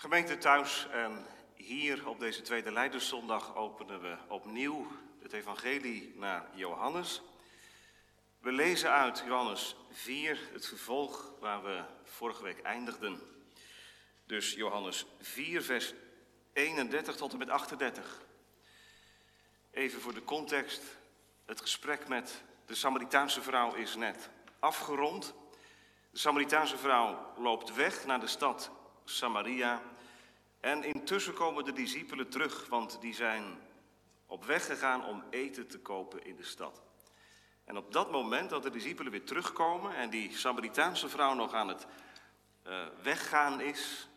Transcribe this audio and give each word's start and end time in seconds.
Gemeente 0.00 0.38
thuis 0.38 0.86
en 0.90 1.26
hier 1.54 2.08
op 2.08 2.18
deze 2.20 2.42
tweede 2.42 2.72
Leiderszondag 2.72 3.56
openen 3.56 4.00
we 4.00 4.16
opnieuw 4.28 4.86
het 5.22 5.32
evangelie 5.32 6.12
naar 6.16 6.46
Johannes. 6.54 7.22
We 8.38 8.52
lezen 8.52 8.90
uit 8.90 9.22
Johannes 9.26 9.76
4 9.90 10.38
het 10.52 10.66
vervolg 10.66 11.32
waar 11.40 11.62
we 11.62 11.84
vorige 12.02 12.42
week 12.42 12.62
eindigden. 12.62 13.20
Dus 14.26 14.52
Johannes 14.52 15.06
4 15.20 15.62
vers 15.62 15.94
31 16.52 17.16
tot 17.16 17.32
en 17.32 17.38
met 17.38 17.50
38. 17.50 18.22
Even 19.70 20.00
voor 20.00 20.14
de 20.14 20.24
context. 20.24 20.82
Het 21.46 21.60
gesprek 21.60 22.08
met 22.08 22.42
de 22.66 22.74
Samaritaanse 22.74 23.42
vrouw 23.42 23.74
is 23.74 23.96
net 23.96 24.30
afgerond. 24.58 25.34
De 26.10 26.18
Samaritaanse 26.18 26.78
vrouw 26.78 27.32
loopt 27.36 27.74
weg 27.74 28.06
naar 28.06 28.20
de 28.20 28.26
stad 28.26 28.70
Samaria. 29.16 29.82
En 30.60 30.84
intussen 30.84 31.34
komen 31.34 31.64
de 31.64 31.72
discipelen 31.72 32.28
terug, 32.28 32.66
want 32.68 33.00
die 33.00 33.14
zijn 33.14 33.58
op 34.26 34.44
weg 34.44 34.66
gegaan 34.66 35.04
om 35.04 35.24
eten 35.30 35.66
te 35.66 35.78
kopen 35.78 36.24
in 36.24 36.36
de 36.36 36.44
stad. 36.44 36.82
En 37.64 37.76
op 37.76 37.92
dat 37.92 38.10
moment 38.10 38.50
dat 38.50 38.62
de 38.62 38.70
discipelen 38.70 39.12
weer 39.12 39.24
terugkomen 39.24 39.96
en 39.96 40.10
die 40.10 40.36
Samaritaanse 40.36 41.08
vrouw 41.08 41.34
nog 41.34 41.52
aan 41.52 41.68
het 41.68 41.86
uh, 42.66 42.86
weggaan 43.02 43.60
is, 43.60 44.08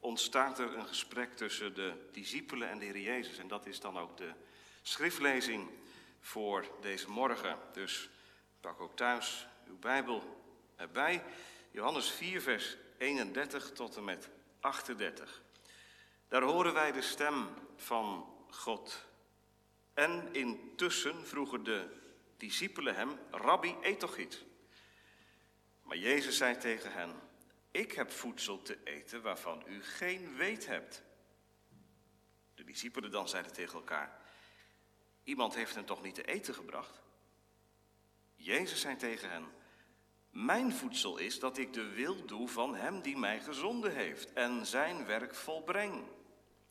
ontstaat 0.00 0.58
er 0.58 0.76
een 0.76 0.86
gesprek 0.86 1.36
tussen 1.36 1.74
de 1.74 2.08
discipelen 2.12 2.68
en 2.68 2.78
de 2.78 2.84
Heer 2.84 2.98
Jezus. 2.98 3.38
En 3.38 3.48
dat 3.48 3.66
is 3.66 3.80
dan 3.80 3.98
ook 3.98 4.16
de 4.16 4.32
schriftlezing 4.82 5.70
voor 6.20 6.66
deze 6.80 7.10
morgen. 7.10 7.58
Dus 7.72 8.08
pak 8.60 8.80
ook 8.80 8.96
thuis 8.96 9.46
uw 9.66 9.78
Bijbel 9.78 10.42
erbij. 10.76 11.24
Johannes 11.70 12.10
4, 12.10 12.42
vers 12.42 12.76
31 12.98 13.72
tot 13.72 13.96
en 13.96 14.04
met 14.04 14.30
38. 14.60 15.42
Daar 16.28 16.42
horen 16.42 16.72
wij 16.72 16.92
de 16.92 17.02
stem 17.02 17.48
van 17.76 18.36
God. 18.50 19.06
En 19.94 20.34
intussen 20.34 21.26
vroegen 21.26 21.64
de 21.64 21.96
discipelen 22.36 22.94
hem, 22.94 23.18
Rabbi, 23.30 23.76
eet 23.82 24.00
toch 24.00 24.16
iets? 24.16 24.44
Maar 25.82 25.96
Jezus 25.96 26.36
zei 26.36 26.56
tegen 26.56 26.92
hen, 26.92 27.20
ik 27.70 27.92
heb 27.92 28.10
voedsel 28.10 28.62
te 28.62 28.78
eten 28.84 29.22
waarvan 29.22 29.62
u 29.66 29.82
geen 29.82 30.36
weet 30.36 30.66
hebt. 30.66 31.02
De 32.54 32.64
discipelen 32.64 33.10
dan 33.10 33.28
zeiden 33.28 33.52
tegen 33.52 33.74
elkaar, 33.74 34.20
iemand 35.24 35.54
heeft 35.54 35.74
hen 35.74 35.84
toch 35.84 36.02
niet 36.02 36.14
te 36.14 36.24
eten 36.24 36.54
gebracht? 36.54 37.00
Jezus 38.34 38.80
zei 38.80 38.96
tegen 38.96 39.30
hen, 39.30 39.46
mijn 40.30 40.72
voedsel 40.72 41.18
is 41.18 41.38
dat 41.38 41.58
ik 41.58 41.72
de 41.72 41.88
wil 41.88 42.26
doe 42.26 42.48
van 42.48 42.74
hem 42.74 43.02
die 43.02 43.16
mij 43.16 43.40
gezonden 43.40 43.94
heeft 43.94 44.32
en 44.32 44.66
zijn 44.66 45.06
werk 45.06 45.34
volbreng. 45.34 46.04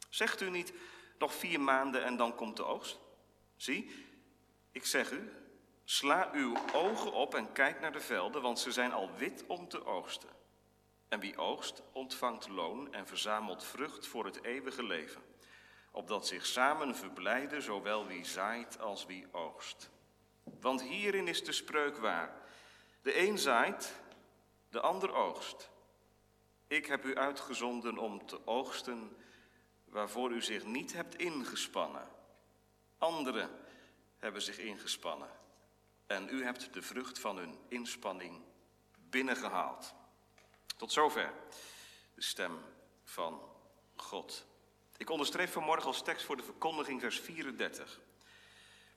Zegt 0.10 0.42
u 0.42 0.50
niet, 0.50 0.74
nog 1.18 1.34
vier 1.34 1.62
maanden 1.62 2.04
en 2.04 2.18
dan 2.18 2.36
komt 2.36 2.58
de 2.58 2.64
oogst? 2.64 3.00
Zie, 3.56 3.92
ik 4.72 4.86
zeg 4.86 5.12
u, 5.12 5.32
sla 5.84 6.30
uw 6.34 6.58
ogen 6.74 7.12
op 7.12 7.36
en 7.36 7.52
kijk 7.52 7.80
naar 7.80 7.92
de 7.92 8.00
velden, 8.00 8.42
want 8.42 8.60
ze 8.60 8.72
zijn 8.72 8.92
al 8.92 9.12
wit 9.18 9.44
om 9.48 9.68
te 9.68 9.86
oogsten. 9.86 10.30
En 11.08 11.20
wie 11.20 11.38
oogst, 11.38 11.84
ontvangt 11.94 12.48
loon 12.48 12.94
en 12.94 13.08
verzamelt 13.08 13.64
vrucht 13.64 14.08
voor 14.08 14.26
het 14.26 14.44
eeuwige 14.44 14.84
leven, 14.84 15.22
opdat 15.92 16.28
zich 16.28 16.46
samen 16.46 16.96
verblijden 16.96 17.62
zowel 17.62 18.08
wie 18.08 18.26
zaait 18.26 18.80
als 18.80 19.06
wie 19.06 19.28
oogst. 19.32 19.90
Want 20.60 20.82
hierin 20.82 21.28
is 21.28 21.44
de 21.44 21.52
spreuk 21.52 21.98
waar. 21.98 22.47
De 23.02 23.20
een 23.20 23.38
zaait, 23.38 23.94
de 24.70 24.82
ander 24.82 25.14
oogst. 25.14 25.70
Ik 26.68 26.86
heb 26.86 27.06
u 27.06 27.18
uitgezonden 27.18 27.98
om 27.98 28.26
te 28.26 28.48
oogsten 28.48 29.18
waarvoor 29.86 30.32
u 30.32 30.42
zich 30.42 30.66
niet 30.66 30.94
hebt 30.94 31.16
ingespannen. 31.16 32.08
Anderen 32.98 33.50
hebben 34.18 34.42
zich 34.42 34.58
ingespannen. 34.58 35.30
En 36.06 36.30
u 36.30 36.44
hebt 36.44 36.74
de 36.74 36.82
vrucht 36.82 37.20
van 37.20 37.38
hun 37.38 37.58
inspanning 37.68 38.42
binnengehaald. 39.10 39.96
Tot 40.78 40.92
zover 40.92 41.34
de 42.14 42.22
stem 42.22 42.60
van 43.04 43.42
God. 43.96 44.46
Ik 44.98 45.10
onderstreep 45.10 45.50
vanmorgen 45.50 45.88
als 45.88 46.02
tekst 46.02 46.26
voor 46.26 46.38
de 46.38 46.44
verkondiging 46.44 47.02
vers 47.02 47.20
34. 47.20 48.00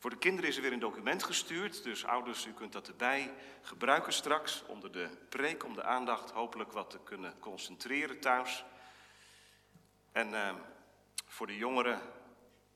Voor 0.00 0.10
de 0.10 0.18
kinderen 0.18 0.50
is 0.50 0.56
er 0.56 0.62
weer 0.62 0.72
een 0.72 0.78
document 0.78 1.22
gestuurd, 1.22 1.82
dus 1.82 2.04
ouders, 2.04 2.46
u 2.46 2.52
kunt 2.52 2.72
dat 2.72 2.88
erbij 2.88 3.32
gebruiken 3.62 4.12
straks 4.12 4.64
onder 4.66 4.92
de 4.92 5.08
preek 5.28 5.64
om 5.64 5.74
de 5.74 5.82
aandacht 5.82 6.30
hopelijk 6.30 6.72
wat 6.72 6.90
te 6.90 6.98
kunnen 7.04 7.38
concentreren 7.38 8.20
thuis. 8.20 8.64
En 10.12 10.32
uh, 10.32 10.54
voor 11.26 11.46
de 11.46 11.56
jongeren 11.56 12.00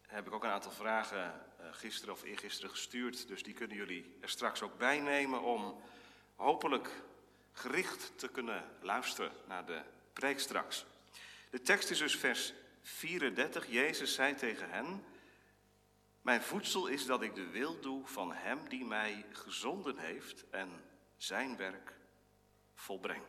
heb 0.06 0.26
ik 0.26 0.32
ook 0.32 0.44
een 0.44 0.50
aantal 0.50 0.70
vragen 0.70 1.46
uh, 1.60 1.66
gisteren 1.70 2.14
of 2.14 2.22
eergisteren 2.22 2.70
gestuurd, 2.70 3.28
dus 3.28 3.42
die 3.42 3.54
kunnen 3.54 3.76
jullie 3.76 4.16
er 4.20 4.28
straks 4.28 4.62
ook 4.62 4.78
bij 4.78 5.00
nemen 5.00 5.42
om 5.42 5.80
hopelijk 6.36 6.90
gericht 7.52 8.12
te 8.16 8.28
kunnen 8.28 8.64
luisteren 8.80 9.32
naar 9.46 9.66
de 9.66 9.82
preek 10.12 10.40
straks. 10.40 10.84
De 11.50 11.60
tekst 11.62 11.90
is 11.90 11.98
dus 11.98 12.16
vers 12.16 12.52
34. 12.82 13.66
Jezus 13.70 14.14
zei 14.14 14.34
tegen 14.34 14.70
hen. 14.70 15.04
Mijn 16.24 16.42
voedsel 16.42 16.86
is 16.86 17.06
dat 17.06 17.22
ik 17.22 17.34
de 17.34 17.46
wil 17.46 17.80
doe 17.80 18.06
van 18.06 18.32
Hem 18.32 18.68
die 18.68 18.84
mij 18.84 19.24
gezonden 19.32 19.98
heeft 19.98 20.44
en 20.50 20.68
zijn 21.16 21.56
werk 21.56 21.92
volbreng. 22.74 23.22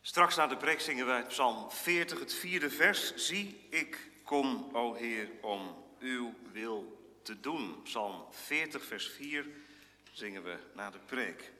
Straks 0.00 0.36
na 0.36 0.46
de 0.46 0.56
preek 0.56 0.80
zingen 0.80 1.06
wij 1.06 1.26
Psalm 1.26 1.70
40, 1.70 2.18
het 2.18 2.34
vierde 2.34 2.70
vers. 2.70 3.14
Zie, 3.14 3.66
ik 3.70 4.10
kom, 4.24 4.68
o 4.72 4.94
Heer, 4.94 5.30
om 5.40 5.84
uw 5.98 6.34
wil 6.52 7.00
te 7.22 7.40
doen. 7.40 7.82
Psalm 7.82 8.24
40, 8.30 8.84
vers 8.84 9.08
4 9.08 9.46
zingen 10.12 10.42
we 10.42 10.56
na 10.74 10.90
de 10.90 11.00
preek. 11.06 11.52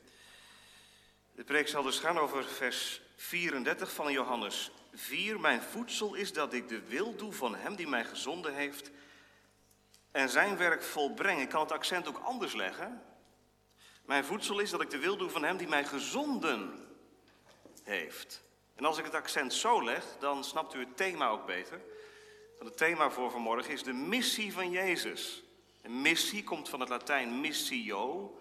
De 1.32 1.44
preek 1.44 1.68
zal 1.68 1.82
dus 1.82 1.98
gaan 1.98 2.18
over 2.18 2.44
vers 2.44 3.00
34 3.16 3.92
van 3.92 4.12
Johannes 4.12 4.70
4. 4.92 5.40
Mijn 5.40 5.62
voedsel 5.62 6.14
is 6.14 6.32
dat 6.32 6.52
ik 6.52 6.68
de 6.68 6.80
wil 6.80 7.16
doe 7.16 7.32
van 7.32 7.54
Hem 7.54 7.76
die 7.76 7.88
mij 7.88 8.04
gezonden 8.04 8.54
heeft 8.54 8.90
en 10.10 10.28
zijn 10.28 10.56
werk 10.56 10.82
volbrengen. 10.82 11.42
Ik 11.42 11.48
kan 11.48 11.60
het 11.60 11.72
accent 11.72 12.08
ook 12.08 12.18
anders 12.18 12.54
leggen. 12.54 13.02
Mijn 14.04 14.24
voedsel 14.24 14.58
is 14.58 14.70
dat 14.70 14.80
ik 14.80 14.90
de 14.90 14.98
wil 14.98 15.16
doe 15.16 15.30
van 15.30 15.44
hem 15.44 15.56
die 15.56 15.68
mij 15.68 15.84
gezonden 15.84 16.88
heeft. 17.82 18.42
En 18.74 18.84
als 18.84 18.98
ik 18.98 19.04
het 19.04 19.14
accent 19.14 19.52
zo 19.52 19.84
leg, 19.84 20.04
dan 20.18 20.44
snapt 20.44 20.74
u 20.74 20.78
het 20.78 20.96
thema 20.96 21.28
ook 21.28 21.46
beter. 21.46 21.80
Want 22.58 22.68
het 22.70 22.76
thema 22.76 23.10
voor 23.10 23.30
vanmorgen 23.30 23.72
is 23.72 23.82
de 23.82 23.92
missie 23.92 24.52
van 24.52 24.70
Jezus. 24.70 25.42
En 25.82 26.02
missie 26.02 26.44
komt 26.44 26.68
van 26.68 26.80
het 26.80 26.88
Latijn 26.88 27.40
missio, 27.40 28.38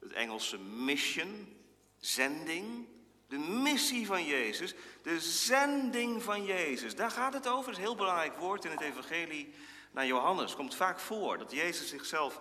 het 0.00 0.12
Engelse 0.12 0.58
mission, 0.58 1.56
zending. 1.98 2.88
De 3.28 3.38
missie 3.38 4.06
van 4.06 4.24
Jezus, 4.24 4.74
de 5.02 5.20
zending 5.20 6.22
van 6.22 6.44
Jezus. 6.44 6.94
Daar 6.94 7.10
gaat 7.10 7.34
het 7.34 7.48
over. 7.48 7.64
Dat 7.64 7.72
is 7.72 7.76
een 7.76 7.82
heel 7.82 7.96
belangrijk 7.96 8.36
woord 8.36 8.64
in 8.64 8.70
het 8.70 8.80
Evangelie 8.80 9.54
naar 9.92 10.06
Johannes 10.06 10.54
komt 10.54 10.74
vaak 10.74 11.00
voor 11.00 11.38
dat 11.38 11.52
Jezus 11.52 11.88
zichzelf 11.88 12.40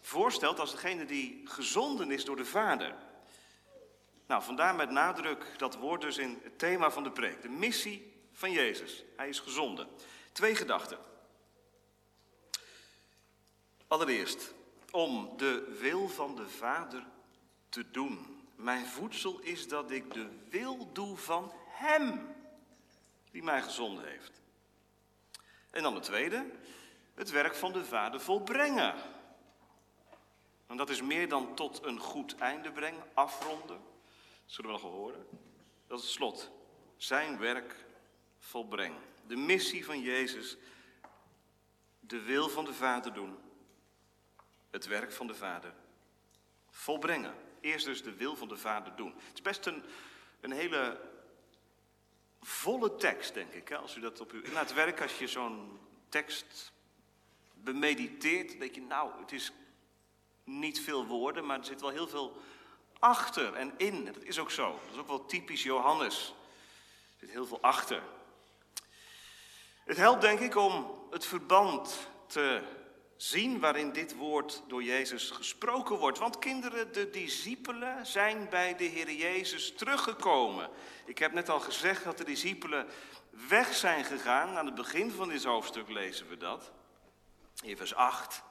voorstelt 0.00 0.60
als 0.60 0.70
degene 0.70 1.04
die 1.04 1.42
gezonden 1.44 2.10
is 2.10 2.24
door 2.24 2.36
de 2.36 2.44
Vader. 2.44 2.94
Nou, 4.26 4.42
vandaar 4.42 4.74
met 4.74 4.90
nadruk 4.90 5.54
dat 5.56 5.76
woord 5.76 6.00
dus 6.00 6.18
in 6.18 6.40
het 6.42 6.58
thema 6.58 6.90
van 6.90 7.02
de 7.02 7.10
preek. 7.10 7.42
De 7.42 7.48
missie 7.48 8.12
van 8.32 8.52
Jezus. 8.52 9.04
Hij 9.16 9.28
is 9.28 9.40
gezonden. 9.40 9.88
Twee 10.32 10.54
gedachten. 10.54 10.98
Allereerst, 13.86 14.54
om 14.90 15.36
de 15.36 15.76
wil 15.80 16.08
van 16.08 16.36
de 16.36 16.48
Vader 16.48 17.06
te 17.68 17.90
doen. 17.90 18.42
Mijn 18.56 18.86
voedsel 18.86 19.38
is 19.38 19.68
dat 19.68 19.90
ik 19.90 20.12
de 20.12 20.28
wil 20.48 20.92
doe 20.92 21.16
van 21.16 21.52
Hem 21.66 22.34
die 23.30 23.42
mij 23.42 23.62
gezonden 23.62 24.04
heeft. 24.04 24.37
En 25.78 25.84
dan 25.84 25.94
de 25.94 26.00
tweede, 26.00 26.50
het 27.14 27.30
werk 27.30 27.54
van 27.54 27.72
de 27.72 27.84
Vader 27.84 28.20
volbrengen. 28.20 28.94
En 30.66 30.76
dat 30.76 30.90
is 30.90 31.02
meer 31.02 31.28
dan 31.28 31.54
tot 31.54 31.84
een 31.84 31.98
goed 31.98 32.36
einde 32.36 32.72
brengen, 32.72 33.02
afronden. 33.14 33.76
Dat 33.76 34.46
zullen 34.46 34.70
we 34.70 34.76
nog 34.82 34.92
horen. 34.92 35.26
Dat 35.86 35.98
is 35.98 36.04
het 36.04 36.14
slot. 36.14 36.50
Zijn 36.96 37.38
werk 37.38 37.86
volbrengen. 38.38 39.00
De 39.26 39.36
missie 39.36 39.84
van 39.84 40.00
Jezus, 40.00 40.56
de 42.00 42.22
wil 42.22 42.48
van 42.48 42.64
de 42.64 42.74
Vader 42.74 43.12
doen. 43.14 43.38
Het 44.70 44.86
werk 44.86 45.12
van 45.12 45.26
de 45.26 45.34
Vader 45.34 45.74
volbrengen. 46.70 47.34
Eerst 47.60 47.86
dus 47.86 48.02
de 48.02 48.14
wil 48.14 48.36
van 48.36 48.48
de 48.48 48.56
Vader 48.56 48.96
doen. 48.96 49.14
Het 49.14 49.34
is 49.34 49.42
best 49.42 49.66
een, 49.66 49.84
een 50.40 50.52
hele 50.52 51.00
volle 52.42 52.96
tekst, 52.96 53.34
denk 53.34 53.52
ik. 53.52 53.68
Hè? 53.68 53.76
Als 53.76 53.96
u 53.96 54.00
dat 54.00 54.20
op 54.20 54.32
uw 54.32 54.52
laat 54.52 54.72
werken, 54.72 55.02
als 55.02 55.18
je 55.18 55.26
zo'n 55.26 55.78
tekst 56.08 56.72
bemediteert, 57.54 58.58
denk 58.58 58.74
je, 58.74 58.80
nou, 58.80 59.10
het 59.20 59.32
is 59.32 59.52
niet 60.44 60.80
veel 60.80 61.06
woorden, 61.06 61.46
maar 61.46 61.58
er 61.58 61.64
zit 61.64 61.80
wel 61.80 61.90
heel 61.90 62.08
veel 62.08 62.42
achter 62.98 63.54
en 63.54 63.72
in. 63.76 64.04
Dat 64.04 64.22
is 64.22 64.38
ook 64.38 64.50
zo. 64.50 64.80
Dat 64.84 64.92
is 64.94 65.00
ook 65.00 65.06
wel 65.06 65.26
typisch 65.26 65.62
Johannes. 65.62 66.34
Er 67.12 67.26
zit 67.26 67.30
heel 67.30 67.46
veel 67.46 67.60
achter. 67.60 68.02
Het 69.84 69.96
helpt 69.96 70.20
denk 70.20 70.40
ik 70.40 70.56
om 70.56 70.90
het 71.10 71.26
verband 71.26 72.08
te 72.26 72.62
zien 73.18 73.60
waarin 73.60 73.92
dit 73.92 74.16
woord 74.16 74.62
door 74.66 74.82
Jezus 74.82 75.30
gesproken 75.30 75.96
wordt. 75.96 76.18
Want 76.18 76.38
kinderen, 76.38 76.92
de 76.92 77.10
discipelen 77.10 78.06
zijn 78.06 78.48
bij 78.48 78.76
de 78.76 78.84
Heer 78.84 79.12
Jezus 79.12 79.74
teruggekomen. 79.74 80.70
Ik 81.04 81.18
heb 81.18 81.32
net 81.32 81.48
al 81.48 81.60
gezegd 81.60 82.04
dat 82.04 82.18
de 82.18 82.24
discipelen 82.24 82.86
weg 83.48 83.74
zijn 83.74 84.04
gegaan. 84.04 84.56
Aan 84.56 84.66
het 84.66 84.74
begin 84.74 85.10
van 85.10 85.28
dit 85.28 85.44
hoofdstuk 85.44 85.88
lezen 85.88 86.28
we 86.28 86.36
dat. 86.36 86.70
In 87.62 87.76
vers 87.76 87.94
8. 87.94 88.42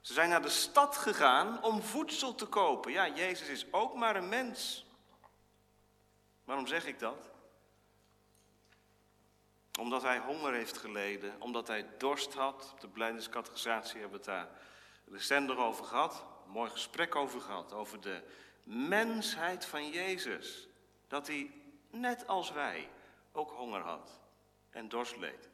Ze 0.00 0.12
zijn 0.12 0.28
naar 0.28 0.42
de 0.42 0.48
stad 0.48 0.96
gegaan 0.96 1.62
om 1.62 1.82
voedsel 1.82 2.34
te 2.34 2.46
kopen. 2.46 2.92
Ja, 2.92 3.08
Jezus 3.08 3.48
is 3.48 3.66
ook 3.70 3.94
maar 3.94 4.16
een 4.16 4.28
mens. 4.28 4.86
Waarom 6.44 6.66
zeg 6.66 6.86
ik 6.86 6.98
dat? 6.98 7.30
Omdat 9.78 10.02
hij 10.02 10.18
honger 10.18 10.52
heeft 10.52 10.78
geleden, 10.78 11.40
omdat 11.40 11.68
hij 11.68 11.86
dorst 11.98 12.34
had. 12.34 12.70
Op 12.72 12.80
de 12.80 12.88
blijdenskategorisatie 12.88 14.00
hebben 14.00 14.20
we 14.20 14.30
het 14.30 14.34
daar 14.34 14.48
recent 15.10 15.50
over 15.50 15.84
gehad. 15.84 16.24
Een 16.44 16.52
mooi 16.52 16.70
gesprek 16.70 17.14
over 17.14 17.40
gehad, 17.40 17.72
over 17.72 18.00
de 18.00 18.22
mensheid 18.62 19.64
van 19.64 19.90
Jezus. 19.90 20.68
Dat 21.08 21.26
hij, 21.26 21.50
net 21.90 22.26
als 22.26 22.52
wij, 22.52 22.88
ook 23.32 23.50
honger 23.50 23.80
had 23.80 24.20
en 24.70 24.88
dorst 24.88 25.16
leed. 25.16 25.48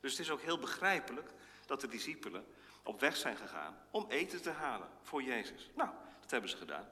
Dus 0.00 0.10
het 0.10 0.20
is 0.20 0.30
ook 0.30 0.40
heel 0.40 0.58
begrijpelijk 0.58 1.30
dat 1.66 1.80
de 1.80 1.88
discipelen 1.88 2.46
op 2.82 3.00
weg 3.00 3.16
zijn 3.16 3.36
gegaan 3.36 3.78
om 3.90 4.06
eten 4.08 4.42
te 4.42 4.50
halen 4.50 4.88
voor 5.02 5.22
Jezus. 5.22 5.70
Nou, 5.74 5.90
dat 6.20 6.30
hebben 6.30 6.50
ze 6.50 6.56
gedaan. 6.56 6.88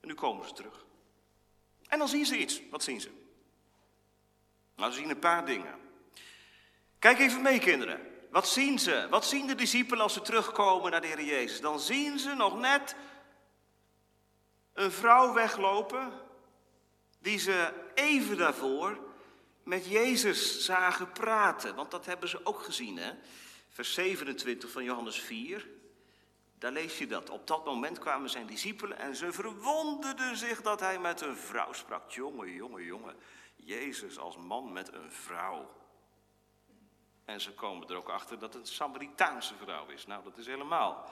En 0.00 0.08
nu 0.08 0.14
komen 0.14 0.48
ze 0.48 0.54
terug. 0.54 0.84
En 1.88 1.98
dan 1.98 2.08
zien 2.08 2.26
ze 2.26 2.38
iets. 2.38 2.68
Wat 2.70 2.82
zien 2.82 3.00
ze? 3.00 3.21
Nou, 4.76 4.92
ze 4.92 4.98
zien 4.98 5.10
een 5.10 5.18
paar 5.18 5.46
dingen. 5.46 5.80
Kijk 6.98 7.18
even 7.18 7.42
mee, 7.42 7.58
kinderen. 7.58 8.00
Wat 8.30 8.48
zien 8.48 8.78
ze? 8.78 9.06
Wat 9.10 9.24
zien 9.24 9.46
de 9.46 9.54
discipelen 9.54 10.02
als 10.02 10.12
ze 10.12 10.20
terugkomen 10.20 10.90
naar 10.90 11.00
de 11.00 11.06
Heer 11.06 11.22
Jezus? 11.22 11.60
Dan 11.60 11.80
zien 11.80 12.18
ze 12.18 12.34
nog 12.34 12.58
net 12.58 12.96
een 14.72 14.92
vrouw 14.92 15.32
weglopen 15.32 16.12
die 17.18 17.38
ze 17.38 17.72
even 17.94 18.36
daarvoor 18.36 18.98
met 19.64 19.86
Jezus 19.86 20.64
zagen 20.64 21.12
praten. 21.12 21.74
Want 21.74 21.90
dat 21.90 22.06
hebben 22.06 22.28
ze 22.28 22.46
ook 22.46 22.62
gezien, 22.62 22.96
hè? 22.96 23.12
Vers 23.68 23.94
27 23.94 24.70
van 24.70 24.84
Johannes 24.84 25.20
4. 25.20 25.68
Daar 26.58 26.72
lees 26.72 26.98
je 26.98 27.06
dat. 27.06 27.30
Op 27.30 27.46
dat 27.46 27.64
moment 27.64 27.98
kwamen 27.98 28.30
zijn 28.30 28.46
discipelen 28.46 28.98
en 28.98 29.16
ze 29.16 29.32
verwonderden 29.32 30.36
zich 30.36 30.62
dat 30.62 30.80
hij 30.80 30.98
met 30.98 31.20
een 31.20 31.36
vrouw 31.36 31.72
sprak. 31.72 32.10
Jongen, 32.10 32.52
jongen, 32.52 32.84
jongen. 32.84 33.16
Jezus 33.64 34.18
als 34.18 34.36
man 34.36 34.72
met 34.72 34.92
een 34.92 35.12
vrouw. 35.12 35.80
En 37.24 37.40
ze 37.40 37.52
komen 37.52 37.88
er 37.88 37.96
ook 37.96 38.08
achter 38.08 38.38
dat 38.38 38.54
het 38.54 38.62
een 38.62 38.74
Samaritaanse 38.74 39.54
vrouw 39.54 39.88
is. 39.88 40.06
Nou, 40.06 40.24
dat 40.24 40.38
is 40.38 40.46
helemaal 40.46 41.10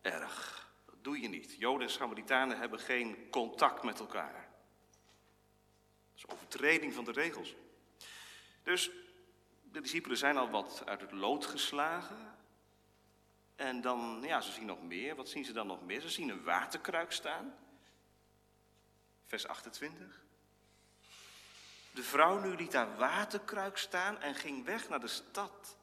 erg. 0.00 0.68
Dat 0.86 1.04
doe 1.04 1.20
je 1.20 1.28
niet. 1.28 1.54
Joden 1.58 1.86
en 1.86 1.92
Samaritanen 1.92 2.58
hebben 2.58 2.78
geen 2.78 3.30
contact 3.30 3.82
met 3.82 4.00
elkaar. 4.00 4.48
Dat 6.12 6.16
is 6.16 6.28
overtreding 6.28 6.94
van 6.94 7.04
de 7.04 7.12
regels. 7.12 7.54
Dus 8.62 8.90
de 9.62 9.80
discipelen 9.80 10.16
zijn 10.16 10.36
al 10.36 10.50
wat 10.50 10.82
uit 10.86 11.00
het 11.00 11.12
lood 11.12 11.46
geslagen. 11.46 12.38
En 13.56 13.80
dan, 13.80 14.22
ja, 14.22 14.40
ze 14.40 14.52
zien 14.52 14.66
nog 14.66 14.82
meer. 14.82 15.16
Wat 15.16 15.28
zien 15.28 15.44
ze 15.44 15.52
dan 15.52 15.66
nog 15.66 15.82
meer? 15.82 16.00
Ze 16.00 16.08
zien 16.08 16.28
een 16.28 16.44
waterkruik 16.44 17.12
staan. 17.12 17.54
Vers 19.26 19.46
28. 19.46 20.21
De 21.92 22.02
vrouw 22.02 22.38
nu 22.38 22.56
liet 22.56 22.72
haar 22.72 22.96
waterkruik 22.96 23.76
staan 23.76 24.20
en 24.20 24.34
ging 24.34 24.64
weg 24.64 24.88
naar 24.88 25.00
de 25.00 25.08
stad. 25.08 25.76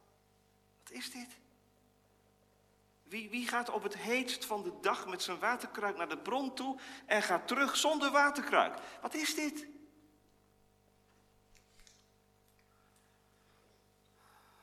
Wat 0.84 0.92
is 0.92 1.12
dit? 1.12 1.38
Wie, 3.04 3.30
wie 3.30 3.48
gaat 3.48 3.70
op 3.70 3.84
het 3.84 3.98
heetst 3.98 4.46
van 4.46 4.64
de 4.64 4.74
dag 4.82 5.08
met 5.08 5.24
zijn 5.24 5.40
waterkruik 5.40 5.98
naar 5.98 6.10
de 6.10 6.18
bron 6.18 6.56
toe 6.56 6.80
en 7.06 7.22
gaat 7.22 7.48
terug 7.48 7.78
zonder 7.78 8.12
waterkruik? 8.12 8.80
Wat 9.02 9.14
is 9.14 9.36
dit? 9.36 9.68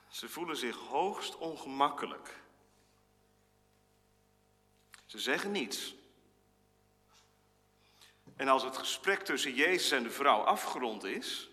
Ze 0.08 0.28
voelen 0.28 0.56
zich 0.56 0.76
hoogst 0.76 1.36
ongemakkelijk. 1.36 2.40
Ze 5.06 5.18
zeggen 5.18 5.50
niets. 5.50 5.94
En 8.36 8.48
als 8.48 8.62
het 8.62 8.76
gesprek 8.76 9.20
tussen 9.20 9.54
Jezus 9.54 9.90
en 9.90 10.02
de 10.02 10.10
vrouw 10.10 10.40
afgerond 10.40 11.04
is, 11.04 11.50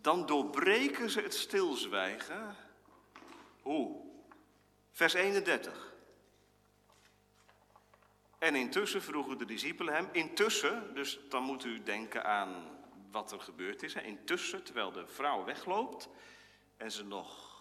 dan 0.00 0.26
doorbreken 0.26 1.10
ze 1.10 1.20
het 1.20 1.34
stilzwijgen. 1.34 2.56
Hoe? 3.62 4.06
Vers 4.92 5.12
31. 5.14 5.94
En 8.38 8.54
intussen 8.54 9.02
vroegen 9.02 9.38
de 9.38 9.44
discipelen 9.44 9.94
hem, 9.94 10.08
intussen, 10.12 10.94
dus 10.94 11.18
dan 11.28 11.42
moet 11.42 11.64
u 11.64 11.82
denken 11.82 12.24
aan 12.24 12.78
wat 13.10 13.32
er 13.32 13.40
gebeurd 13.40 13.82
is. 13.82 13.94
Intussen, 13.94 14.64
terwijl 14.64 14.92
de 14.92 15.06
vrouw 15.06 15.44
wegloopt 15.44 16.08
en 16.76 16.92
ze 16.92 17.04
nog 17.04 17.56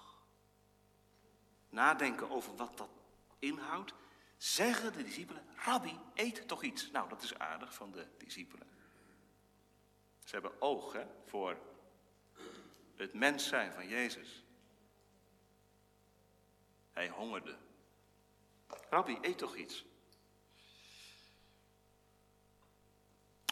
nadenken 1.70 2.30
over 2.30 2.56
wat 2.56 2.78
dat 2.78 2.90
inhoudt, 3.40 3.94
zeggen 4.38 4.94
de 4.94 5.04
discipelen, 5.04 5.46
Rabbi, 5.56 6.00
eet 6.14 6.48
toch 6.48 6.64
iets. 6.64 6.92
Nou, 6.92 7.10
dat 7.10 7.24
is 7.24 7.38
aardig 7.40 7.74
van 7.74 7.92
de 7.92 8.08
discipelen. 8.18 8.68
Ze 10.24 10.34
hebben 10.34 10.62
oog 10.62 10.98
voor 11.26 11.58
het 12.96 13.14
mens 13.14 13.48
zijn 13.48 13.74
van 13.74 13.88
Jezus. 13.88 14.44
Hij 16.92 17.10
hongerde. 17.10 17.58
Rabbi, 18.90 19.18
eet 19.22 19.38
toch 19.38 19.56
iets. 19.56 19.86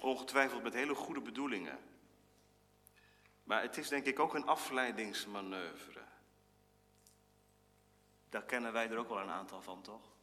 Ongetwijfeld 0.01 0.63
met 0.63 0.73
hele 0.73 0.95
goede 0.95 1.21
bedoelingen. 1.21 1.79
Maar 3.43 3.61
het 3.61 3.77
is 3.77 3.87
denk 3.87 4.05
ik 4.05 4.19
ook 4.19 4.33
een 4.33 4.45
afleidingsmanoeuvre. 4.45 6.03
Daar 8.29 8.43
kennen 8.43 8.73
wij 8.73 8.89
er 8.89 8.97
ook 8.97 9.09
wel 9.09 9.19
een 9.19 9.29
aantal 9.29 9.61
van, 9.61 9.81
toch? 9.81 10.14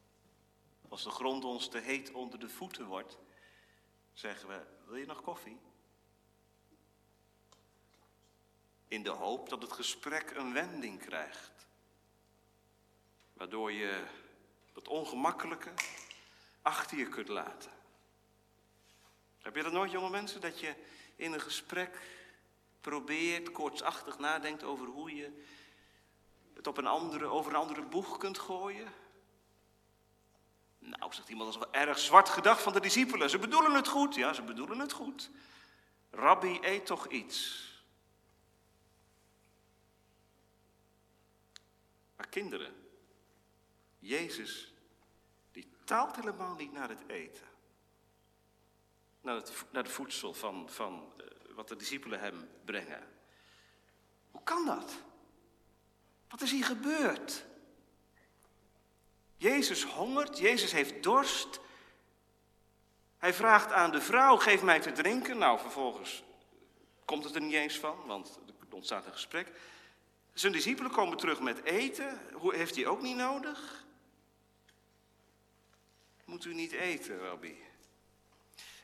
Als 0.93 1.03
de 1.03 1.11
grond 1.11 1.45
ons 1.45 1.69
te 1.69 1.79
heet 1.79 2.13
onder 2.13 2.39
de 2.39 2.49
voeten 2.49 2.87
wordt, 2.87 3.19
zeggen 4.13 4.49
we: 4.49 4.61
Wil 4.87 4.97
je 4.97 5.07
nog 5.07 5.23
koffie? 5.23 5.61
In 8.89 9.03
de 9.03 9.11
hoop 9.11 9.49
dat 9.49 9.63
het 9.63 9.73
gesprek 9.73 10.31
een 10.31 10.53
wending 10.53 11.01
krijgt. 11.01 11.67
Waardoor 13.33 13.73
je 13.73 14.05
het 14.75 14.89
ongemakkelijke 14.89 15.73
achter 16.63 16.99
je 16.99 17.09
kunt 17.09 17.29
laten. 17.29 17.73
Heb 19.39 19.57
je 19.57 19.63
dat 19.63 19.73
nooit, 19.73 19.91
jonge 19.91 20.11
mensen? 20.11 20.41
Dat 20.41 20.61
je 20.61 20.75
in 21.17 21.33
een 21.33 21.41
gesprek 21.41 22.01
probeert, 22.81 23.53
koortsachtig 23.53 24.19
nadenkt 24.19 24.63
over 24.63 24.87
hoe 24.87 25.15
je 25.15 25.43
het 26.55 26.67
op 26.67 26.77
een 26.77 26.87
andere, 26.87 27.27
over 27.27 27.53
een 27.53 27.61
andere 27.61 27.83
boeg 27.83 28.19
kunt 28.19 28.39
gooien? 28.39 29.02
Nou, 30.83 31.13
zegt 31.13 31.29
iemand, 31.29 31.53
dat 31.53 31.63
is 31.63 31.71
wel 31.71 31.83
erg 31.83 31.99
zwart 31.99 32.29
gedacht 32.29 32.63
van 32.63 32.73
de 32.73 32.81
discipelen. 32.81 33.31
Ze 33.31 33.39
bedoelen 33.39 33.75
het 33.75 33.89
goed. 33.89 34.15
Ja, 34.15 34.33
ze 34.33 34.43
bedoelen 34.43 34.79
het 34.79 34.93
goed. 34.93 35.31
Rabbi, 36.11 36.59
eet 36.61 36.87
toch 36.87 37.07
iets. 37.07 37.67
Maar 42.17 42.29
kinderen, 42.29 42.75
Jezus, 43.99 44.75
die 45.53 45.69
taalt 45.85 46.17
helemaal 46.17 46.55
niet 46.55 46.73
naar 46.73 46.89
het 46.89 47.03
eten. 47.07 47.47
Naar 49.21 49.35
het, 49.35 49.65
naar 49.71 49.87
voedsel 49.87 50.35
van, 50.35 50.69
van 50.71 51.13
uh, 51.21 51.55
wat 51.55 51.69
de 51.69 51.77
discipelen 51.77 52.21
hem 52.21 52.49
brengen. 52.65 53.09
Hoe 54.31 54.43
kan 54.43 54.67
dat? 54.67 54.93
Wat 56.29 56.41
is 56.41 56.51
hier 56.51 56.65
gebeurd? 56.65 57.45
Jezus 59.43 59.85
hongert, 59.85 60.39
Jezus 60.39 60.73
heeft 60.73 61.03
dorst. 61.03 61.61
Hij 63.19 63.35
vraagt 63.35 63.73
aan 63.73 63.91
de 63.91 64.01
vrouw, 64.01 64.37
geef 64.37 64.63
mij 64.63 64.81
te 64.81 64.93
drinken. 64.93 65.39
Nou, 65.39 65.59
vervolgens 65.59 66.23
komt 67.05 67.25
het 67.25 67.35
er 67.35 67.41
niet 67.41 67.53
eens 67.53 67.79
van, 67.79 67.97
want 68.07 68.39
er 68.47 68.75
ontstaat 68.75 69.07
een 69.07 69.13
gesprek. 69.13 69.53
Zijn 70.33 70.53
discipelen 70.53 70.91
komen 70.91 71.17
terug 71.17 71.41
met 71.41 71.63
eten. 71.63 72.21
Hoe, 72.33 72.55
heeft 72.55 72.75
hij 72.75 72.87
ook 72.87 73.03
niet 73.03 73.17
nodig? 73.17 73.85
Moet 76.25 76.45
u 76.45 76.55
niet 76.55 76.73
eten, 76.73 77.19
Rabbi? 77.19 77.63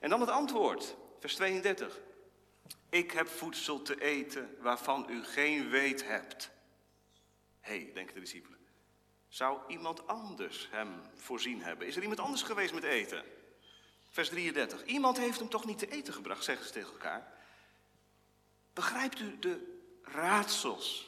En 0.01 0.11
dan 0.11 0.21
het 0.21 0.31
antwoord, 0.31 0.97
vers 1.21 1.35
32. 1.35 2.01
Ik 2.89 3.11
heb 3.11 3.29
voedsel 3.29 3.83
te 3.83 4.01
eten 4.01 4.57
waarvan 4.61 5.07
u 5.11 5.25
geen 5.25 5.69
weet 5.69 6.05
hebt. 6.05 6.51
Hé, 7.61 7.83
hey, 7.83 7.91
denken 7.95 8.15
de 8.15 8.21
discipelen. 8.21 8.58
Zou 9.29 9.59
iemand 9.69 10.07
anders 10.07 10.69
hem 10.71 11.03
voorzien 11.15 11.63
hebben? 11.63 11.87
Is 11.87 11.97
er 11.97 12.03
iemand 12.03 12.21
anders 12.21 12.43
geweest 12.43 12.75
met 12.75 12.85
eten? 12.85 13.25
Vers 14.11 14.29
33. 14.29 14.85
Iemand 14.85 15.19
heeft 15.19 15.39
hem 15.39 15.49
toch 15.49 15.65
niet 15.65 15.79
te 15.79 15.91
eten 15.91 16.15
gebracht, 16.15 16.45
zeggen 16.45 16.67
ze 16.67 16.73
tegen 16.73 16.93
elkaar. 16.93 17.33
Begrijpt 18.73 19.19
u 19.21 19.39
de 19.39 19.81
raadsels? 20.03 21.07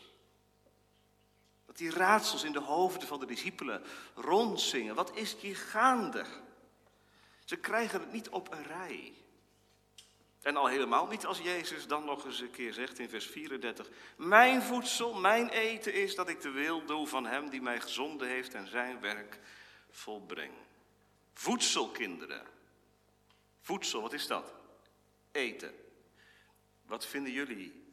Dat 1.66 1.76
die 1.76 1.90
raadsels 1.90 2.44
in 2.44 2.52
de 2.52 2.60
hoofden 2.60 3.08
van 3.08 3.20
de 3.20 3.26
discipelen 3.26 3.82
rondzingen. 4.14 4.94
Wat 4.94 5.16
is 5.16 5.36
hier 5.40 5.56
gaande? 5.56 6.26
Ze 7.44 7.56
krijgen 7.56 8.00
het 8.00 8.12
niet 8.12 8.28
op 8.28 8.52
een 8.52 8.62
rij. 8.62 9.14
En 10.42 10.56
al 10.56 10.66
helemaal 10.66 11.06
niet 11.06 11.26
als 11.26 11.38
Jezus 11.38 11.86
dan 11.86 12.04
nog 12.04 12.24
eens 12.24 12.40
een 12.40 12.50
keer 12.50 12.72
zegt 12.72 12.98
in 12.98 13.08
vers 13.08 13.26
34: 13.26 13.88
Mijn 14.16 14.62
voedsel, 14.62 15.14
mijn 15.14 15.48
eten 15.48 15.94
is 15.94 16.14
dat 16.14 16.28
ik 16.28 16.40
de 16.40 16.50
wil 16.50 16.84
doe 16.84 17.06
van 17.06 17.26
Hem 17.26 17.50
die 17.50 17.62
mij 17.62 17.80
gezonden 17.80 18.28
heeft 18.28 18.54
en 18.54 18.68
zijn 18.68 19.00
werk 19.00 19.38
volbreng. 19.90 20.52
Voedsel, 21.32 21.90
kinderen. 21.90 22.46
Voedsel, 23.60 24.00
wat 24.00 24.12
is 24.12 24.26
dat? 24.26 24.54
Eten. 25.32 25.74
Wat 26.86 27.06
vinden 27.06 27.32
jullie 27.32 27.84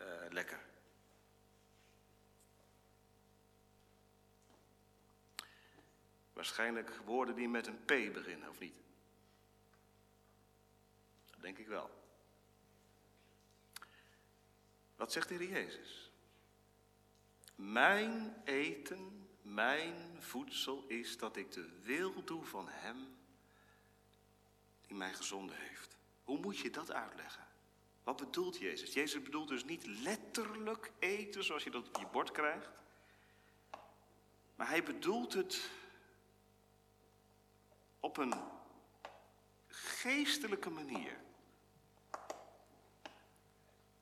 uh, 0.00 0.06
lekker? 0.30 0.60
Waarschijnlijk 6.32 6.96
woorden 7.04 7.34
die 7.34 7.48
met 7.48 7.66
een 7.66 7.84
P 7.84 8.12
beginnen, 8.12 8.48
of 8.48 8.58
niet? 8.58 8.81
Denk 11.42 11.58
ik 11.58 11.66
wel. 11.66 11.90
Wat 14.96 15.12
zegt 15.12 15.28
de 15.28 15.34
Heer 15.34 15.48
Jezus? 15.48 16.10
Mijn 17.54 18.42
eten, 18.44 19.28
mijn 19.42 20.22
voedsel 20.22 20.84
is 20.86 21.18
dat 21.18 21.36
ik 21.36 21.52
de 21.52 21.80
wil 21.82 22.24
doe 22.24 22.44
van 22.44 22.68
Hem 22.68 23.16
die 24.86 24.96
mij 24.96 25.14
gezonden 25.14 25.56
heeft. 25.56 25.96
Hoe 26.24 26.38
moet 26.38 26.58
je 26.58 26.70
dat 26.70 26.92
uitleggen? 26.92 27.46
Wat 28.02 28.16
bedoelt 28.16 28.58
Jezus? 28.58 28.92
Jezus 28.92 29.22
bedoelt 29.22 29.48
dus 29.48 29.64
niet 29.64 29.86
letterlijk 29.86 30.92
eten 30.98 31.44
zoals 31.44 31.64
je 31.64 31.70
dat 31.70 31.88
op 31.88 31.96
je 31.96 32.06
bord 32.06 32.30
krijgt. 32.30 32.70
Maar 34.54 34.68
hij 34.68 34.82
bedoelt 34.82 35.32
het 35.32 35.70
op 38.00 38.16
een 38.16 38.34
geestelijke 39.66 40.70
manier. 40.70 41.20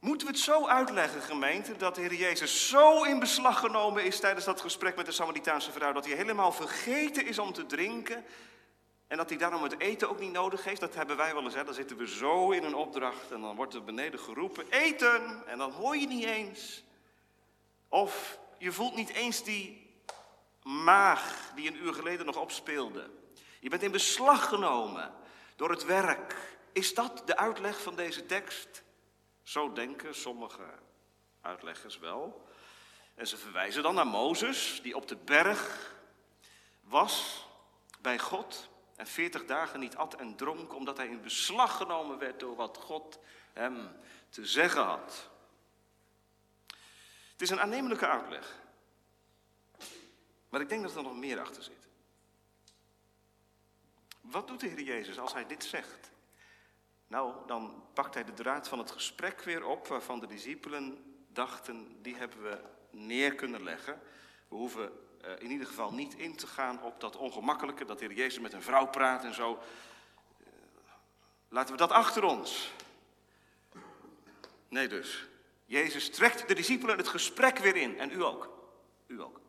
Moeten 0.00 0.26
we 0.26 0.32
het 0.32 0.42
zo 0.42 0.66
uitleggen, 0.66 1.22
gemeente, 1.22 1.76
dat 1.76 1.94
de 1.94 2.00
Heer 2.00 2.14
Jezus 2.14 2.68
zo 2.68 3.02
in 3.02 3.18
beslag 3.18 3.58
genomen 3.58 4.04
is 4.04 4.20
tijdens 4.20 4.44
dat 4.44 4.60
gesprek 4.60 4.96
met 4.96 5.06
de 5.06 5.12
Samaritaanse 5.12 5.72
vrouw, 5.72 5.92
dat 5.92 6.06
hij 6.06 6.16
helemaal 6.16 6.52
vergeten 6.52 7.26
is 7.26 7.38
om 7.38 7.52
te 7.52 7.66
drinken 7.66 8.24
en 9.06 9.16
dat 9.16 9.28
hij 9.28 9.38
daarom 9.38 9.62
het 9.62 9.80
eten 9.80 10.10
ook 10.10 10.20
niet 10.20 10.32
nodig 10.32 10.64
heeft? 10.64 10.80
Dat 10.80 10.94
hebben 10.94 11.16
wij 11.16 11.34
wel 11.34 11.42
eens, 11.42 11.54
hè? 11.54 11.64
dan 11.64 11.74
zitten 11.74 11.96
we 11.96 12.08
zo 12.08 12.50
in 12.50 12.64
een 12.64 12.74
opdracht 12.74 13.30
en 13.30 13.40
dan 13.40 13.56
wordt 13.56 13.74
er 13.74 13.84
beneden 13.84 14.20
geroepen, 14.20 14.66
eten, 14.70 15.46
en 15.46 15.58
dan 15.58 15.72
hoor 15.72 15.96
je 15.96 16.06
niet 16.06 16.24
eens. 16.24 16.84
Of 17.88 18.38
je 18.58 18.72
voelt 18.72 18.94
niet 18.94 19.10
eens 19.12 19.44
die 19.44 19.90
maag 20.62 21.52
die 21.54 21.68
een 21.68 21.82
uur 21.82 21.94
geleden 21.94 22.26
nog 22.26 22.36
opspeelde. 22.36 23.10
Je 23.60 23.68
bent 23.68 23.82
in 23.82 23.90
beslag 23.90 24.48
genomen 24.48 25.14
door 25.56 25.70
het 25.70 25.84
werk. 25.84 26.36
Is 26.72 26.94
dat 26.94 27.22
de 27.24 27.36
uitleg 27.36 27.82
van 27.82 27.96
deze 27.96 28.26
tekst? 28.26 28.82
Zo 29.50 29.72
denken 29.72 30.14
sommige 30.14 30.78
uitleggers 31.40 31.98
wel. 31.98 32.48
En 33.14 33.26
ze 33.26 33.36
verwijzen 33.36 33.82
dan 33.82 33.94
naar 33.94 34.06
Mozes, 34.06 34.80
die 34.82 34.96
op 34.96 35.08
de 35.08 35.16
berg 35.16 35.92
was 36.80 37.46
bij 38.00 38.18
God 38.18 38.68
en 38.96 39.06
veertig 39.06 39.44
dagen 39.44 39.80
niet 39.80 39.96
at 39.96 40.14
en 40.14 40.36
dronk, 40.36 40.74
omdat 40.74 40.96
hij 40.96 41.08
in 41.08 41.22
beslag 41.22 41.76
genomen 41.76 42.18
werd 42.18 42.40
door 42.40 42.56
wat 42.56 42.76
God 42.76 43.18
hem 43.52 43.96
te 44.28 44.46
zeggen 44.46 44.84
had. 44.84 45.28
Het 47.32 47.42
is 47.42 47.50
een 47.50 47.60
aannemelijke 47.60 48.06
uitleg. 48.06 48.60
Maar 50.48 50.60
ik 50.60 50.68
denk 50.68 50.82
dat 50.82 50.96
er 50.96 51.02
nog 51.02 51.16
meer 51.16 51.40
achter 51.40 51.62
zit. 51.62 51.88
Wat 54.20 54.48
doet 54.48 54.60
de 54.60 54.66
Heer 54.66 54.82
Jezus 54.82 55.18
als 55.18 55.32
hij 55.32 55.46
dit 55.46 55.64
zegt? 55.64 56.10
Nou, 57.10 57.34
dan 57.46 57.84
pakt 57.92 58.14
hij 58.14 58.24
de 58.24 58.32
draad 58.32 58.68
van 58.68 58.78
het 58.78 58.90
gesprek 58.90 59.40
weer 59.40 59.64
op, 59.64 59.86
waarvan 59.86 60.20
de 60.20 60.26
discipelen 60.26 61.14
dachten, 61.28 62.02
die 62.02 62.14
hebben 62.14 62.42
we 62.42 62.60
neer 62.90 63.34
kunnen 63.34 63.62
leggen. 63.62 64.00
We 64.48 64.54
hoeven 64.54 64.92
uh, 65.24 65.30
in 65.38 65.50
ieder 65.50 65.66
geval 65.66 65.92
niet 65.92 66.14
in 66.14 66.36
te 66.36 66.46
gaan 66.46 66.82
op 66.82 67.00
dat 67.00 67.16
ongemakkelijke, 67.16 67.84
dat 67.84 67.98
de 67.98 68.04
Heer 68.04 68.16
Jezus 68.16 68.40
met 68.40 68.52
een 68.52 68.62
vrouw 68.62 68.86
praat 68.86 69.24
en 69.24 69.34
zo. 69.34 69.52
Uh, 69.52 70.46
laten 71.48 71.72
we 71.72 71.78
dat 71.78 71.90
achter 71.90 72.24
ons. 72.24 72.72
Nee 74.68 74.88
dus. 74.88 75.28
Jezus 75.64 76.10
trekt 76.10 76.48
de 76.48 76.54
discipelen 76.54 76.96
het 76.96 77.08
gesprek 77.08 77.58
weer 77.58 77.76
in. 77.76 77.98
En 77.98 78.10
u 78.10 78.22
ook. 78.22 78.50
U 79.06 79.22
ook. 79.22 79.40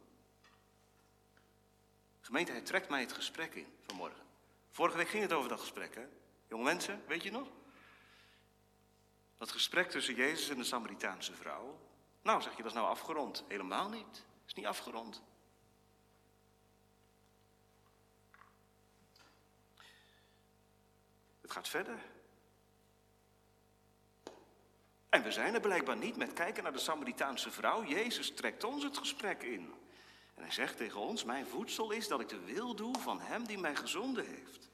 Gemeente, 2.22 2.52
hij 2.52 2.62
trekt 2.62 2.90
mij 2.90 3.02
het 3.02 3.14
gesprek 3.14 3.56
in 3.56 3.68
vanmorgen. 3.88 4.24
Vorige 4.72 4.98
week 4.98 5.10
ging 5.10 5.24
het 5.24 5.34
over 5.34 5.50
dat 5.50 5.60
gesprek, 5.60 5.96
hè? 5.96 6.08
Jonge 6.52 6.64
mensen, 6.64 7.04
weet 7.08 7.24
je 7.24 7.32
nog? 7.32 7.48
Dat 9.38 9.52
gesprek 9.52 9.90
tussen 9.90 10.16
Jezus 10.16 10.50
en 10.50 10.58
de 10.58 10.64
Samaritaanse 10.64 11.34
vrouw. 11.34 11.80
Nou, 12.22 12.42
zeg 12.42 12.52
je, 12.52 12.58
dat 12.58 12.72
is 12.72 12.78
nou 12.78 12.88
afgerond. 12.88 13.44
Helemaal 13.48 13.90
niet. 13.90 14.26
is 14.48 14.54
niet 14.54 14.66
afgerond. 14.66 15.22
Het 21.42 21.52
gaat 21.52 21.68
verder. 21.68 21.98
En 25.10 25.24
we 25.24 25.32
zijn 25.32 25.54
er 25.54 25.62
blijkbaar 25.62 25.98
niet 25.98 26.16
met 26.16 26.34
kijken 26.34 26.64
naar 26.64 26.74
de 26.74 26.80
Samaritaanse 26.80 27.52
vrouw. 27.52 27.84
Jezus 27.84 28.34
trekt 28.34 28.64
ons 28.64 28.84
het 28.84 28.98
gesprek 28.98 29.44
in. 29.44 29.74
En 30.36 30.44
hij 30.44 30.52
zegt 30.52 30.78
tegen 30.78 31.00
ons, 31.00 31.24
mijn 31.24 31.48
voedsel 31.48 31.92
is 31.92 32.08
dat 32.08 32.20
ik 32.20 32.30
de 32.30 32.40
wil 32.40 32.76
doe 32.76 33.00
van 33.00 33.22
hem 33.22 33.48
die 33.48 33.58
mij 33.58 33.76
gezonden 33.76 34.26
heeft. 34.26 34.71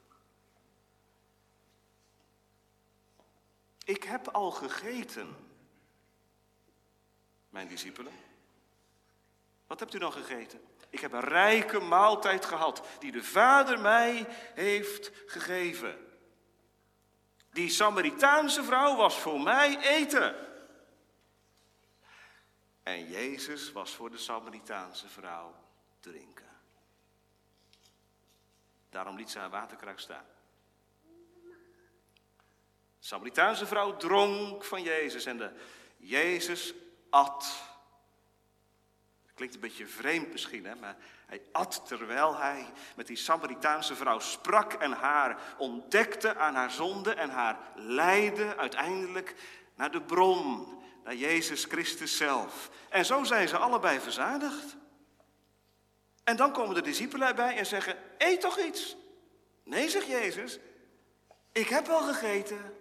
Ik 3.88 4.04
heb 4.04 4.28
al 4.28 4.52
gegeten, 4.52 5.36
mijn 7.50 7.68
discipelen. 7.68 8.14
Wat 9.68 9.80
hebt 9.80 9.94
u 9.94 10.00
dan 10.00 10.12
gegeten? 10.12 10.62
Ik 10.90 11.00
heb 11.00 11.12
een 11.12 11.20
rijke 11.20 11.80
maaltijd 11.80 12.46
gehad 12.46 12.88
die 13.00 13.12
de 13.12 13.24
Vader 13.24 13.80
mij 13.80 14.26
heeft 14.54 15.12
gegeven. 15.26 16.18
Die 17.52 17.70
Samaritaanse 17.70 18.64
vrouw 18.64 18.96
was 18.96 19.20
voor 19.20 19.42
mij 19.42 19.80
eten. 19.80 20.36
En 22.84 23.10
Jezus 23.10 23.72
was 23.72 23.96
voor 23.96 24.12
de 24.12 24.18
Samaritaanse 24.18 25.08
vrouw 25.08 25.56
drinken. 26.00 26.60
Daarom 28.90 29.18
liet 29.18 29.30
ze 29.30 29.40
haar 29.40 29.50
waterkruik 29.50 30.00
staan. 30.00 30.26
De 33.00 33.06
Samaritaanse 33.06 33.66
vrouw 33.66 33.98
dronk 33.98 34.64
van 34.64 34.84
Jezus 34.84 35.26
en 35.26 35.38
de 35.38 35.52
Jezus 35.98 36.74
at. 37.10 37.62
Klinkt 39.34 39.56
een 39.56 39.62
beetje 39.62 39.88
vreemd 39.88 40.32
misschien, 40.32 40.66
hè? 40.66 40.76
maar 40.76 40.98
hij 41.26 41.42
at 41.52 41.82
terwijl 41.88 42.38
hij 42.38 42.72
met 42.96 43.08
die 43.08 43.18
Samaritaanse 43.18 43.96
vrouw 43.96 44.20
sprak 44.20 44.74
en 44.74 44.92
haar 44.92 45.56
ontdekte 45.58 46.36
aan 46.36 46.56
haar 46.56 46.72
zonde 46.72 47.14
en 47.14 47.30
haar 47.30 47.58
leidde 47.76 48.56
uiteindelijk 48.56 49.36
naar 49.76 49.92
de 49.92 50.02
bron, 50.02 50.68
naar 51.04 51.16
Jezus 51.16 51.64
Christus 51.64 52.18
zelf. 52.18 52.70
En 52.90 53.06
zo 53.06 53.24
zijn 53.24 53.48
ze 53.48 53.58
allebei 53.58 54.00
verzadigd. 54.00 54.76
En 56.24 56.36
dan 56.36 56.52
komen 56.52 56.76
de 56.76 56.82
discipelen 56.82 57.28
erbij 57.28 57.58
en 57.58 57.66
zeggen: 57.66 57.98
Eet 58.18 58.42
toch 58.42 58.60
iets? 58.60 58.96
Nee, 59.64 59.90
zegt 59.90 60.08
Jezus, 60.08 60.60
ik 61.52 61.68
heb 61.68 61.88
wel 61.88 62.02
gegeten. 62.02 62.77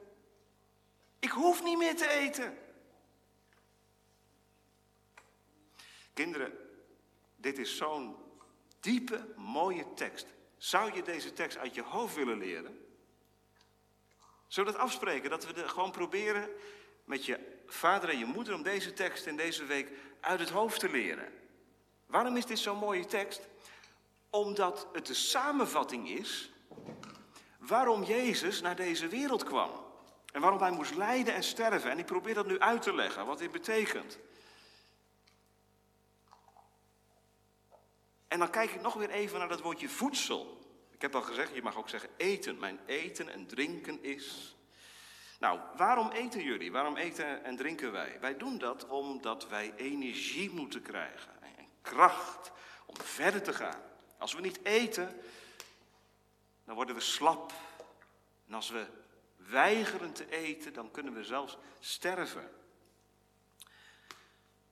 Ik 1.27 1.33
hoef 1.33 1.63
niet 1.63 1.79
meer 1.79 1.97
te 1.97 2.09
eten. 2.09 2.59
Kinderen, 6.15 6.53
dit 7.37 7.59
is 7.59 7.77
zo'n 7.77 8.17
diepe, 8.81 9.27
mooie 9.37 9.95
tekst. 9.95 10.27
Zou 10.57 10.95
je 10.95 11.03
deze 11.03 11.33
tekst 11.33 11.59
uit 11.59 11.75
je 11.75 11.83
hoofd 11.83 12.15
willen 12.15 12.39
leren? 12.39 12.87
Zullen 14.47 14.73
we 14.73 14.79
dat 14.79 14.87
afspreken? 14.87 15.31
Dat 15.31 15.47
we 15.47 15.69
gewoon 15.69 15.91
proberen 15.91 16.51
met 17.05 17.25
je 17.25 17.63
vader 17.67 18.09
en 18.09 18.19
je 18.19 18.25
moeder 18.25 18.55
om 18.55 18.63
deze 18.63 18.93
tekst 18.93 19.27
in 19.27 19.37
deze 19.37 19.65
week 19.65 19.91
uit 20.21 20.41
het 20.41 20.51
hoofd 20.51 20.81
te 20.81 20.91
leren. 20.91 21.33
Waarom 22.07 22.37
is 22.37 22.47
dit 22.47 22.59
zo'n 22.59 22.79
mooie 22.79 23.07
tekst? 23.07 23.49
Omdat 24.31 24.89
het 24.93 25.07
de 25.07 25.15
samenvatting 25.15 26.09
is 26.09 26.51
waarom 27.59 28.03
Jezus 28.03 28.61
naar 28.61 28.77
deze 28.77 29.09
wereld 29.09 29.45
kwam. 29.45 29.86
En 30.37 30.43
waarom 30.43 30.61
hij 30.61 30.71
moest 30.71 30.95
lijden 30.95 31.35
en 31.35 31.43
sterven. 31.43 31.91
En 31.91 31.99
ik 31.99 32.07
probeer 32.07 32.35
dat 32.35 32.47
nu 32.47 32.59
uit 32.59 32.83
te 32.83 32.95
leggen, 32.95 33.27
wat 33.27 33.39
dit 33.39 33.51
betekent. 33.51 34.19
En 38.29 38.39
dan 38.39 38.51
kijk 38.51 38.71
ik 38.71 38.81
nog 38.81 38.95
weer 38.95 39.11
even 39.11 39.39
naar 39.39 39.49
dat 39.49 39.61
woordje 39.61 39.89
voedsel. 39.89 40.71
Ik 40.91 41.03
heb 41.03 41.15
al 41.15 41.23
gezegd, 41.23 41.55
je 41.55 41.63
mag 41.63 41.77
ook 41.77 41.89
zeggen 41.89 42.11
eten. 42.17 42.59
Mijn 42.59 42.81
eten 42.87 43.29
en 43.29 43.47
drinken 43.47 44.03
is 44.03 44.57
Nou, 45.39 45.61
waarom 45.77 46.11
eten 46.11 46.43
jullie? 46.43 46.73
Waarom 46.73 46.97
eten 46.97 47.45
en 47.45 47.57
drinken 47.57 47.93
wij? 47.93 48.21
Wij 48.21 48.37
doen 48.37 48.59
dat 48.59 48.87
omdat 48.89 49.49
wij 49.49 49.73
energie 49.77 50.51
moeten 50.51 50.83
krijgen 50.83 51.43
en 51.43 51.67
kracht 51.83 52.53
om 52.87 52.97
verder 52.97 53.43
te 53.43 53.53
gaan. 53.53 53.83
Als 54.19 54.35
we 54.35 54.41
niet 54.41 54.65
eten, 54.65 55.21
dan 56.65 56.75
worden 56.75 56.95
we 56.95 57.01
slap. 57.01 57.53
En 58.47 58.55
als 58.55 58.71
we 58.71 59.05
weigeren 59.49 60.13
te 60.13 60.31
eten, 60.31 60.73
dan 60.73 60.91
kunnen 60.91 61.15
we 61.15 61.25
zelfs 61.25 61.57
sterven. 61.81 62.51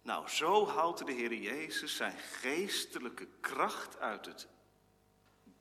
Nou, 0.02 0.28
zo 0.28 0.68
haalt 0.68 1.06
de 1.06 1.12
Heer 1.12 1.34
Jezus 1.34 1.96
zijn 1.96 2.18
geestelijke 2.18 3.28
kracht 3.40 3.98
uit 3.98 4.26
het 4.26 4.48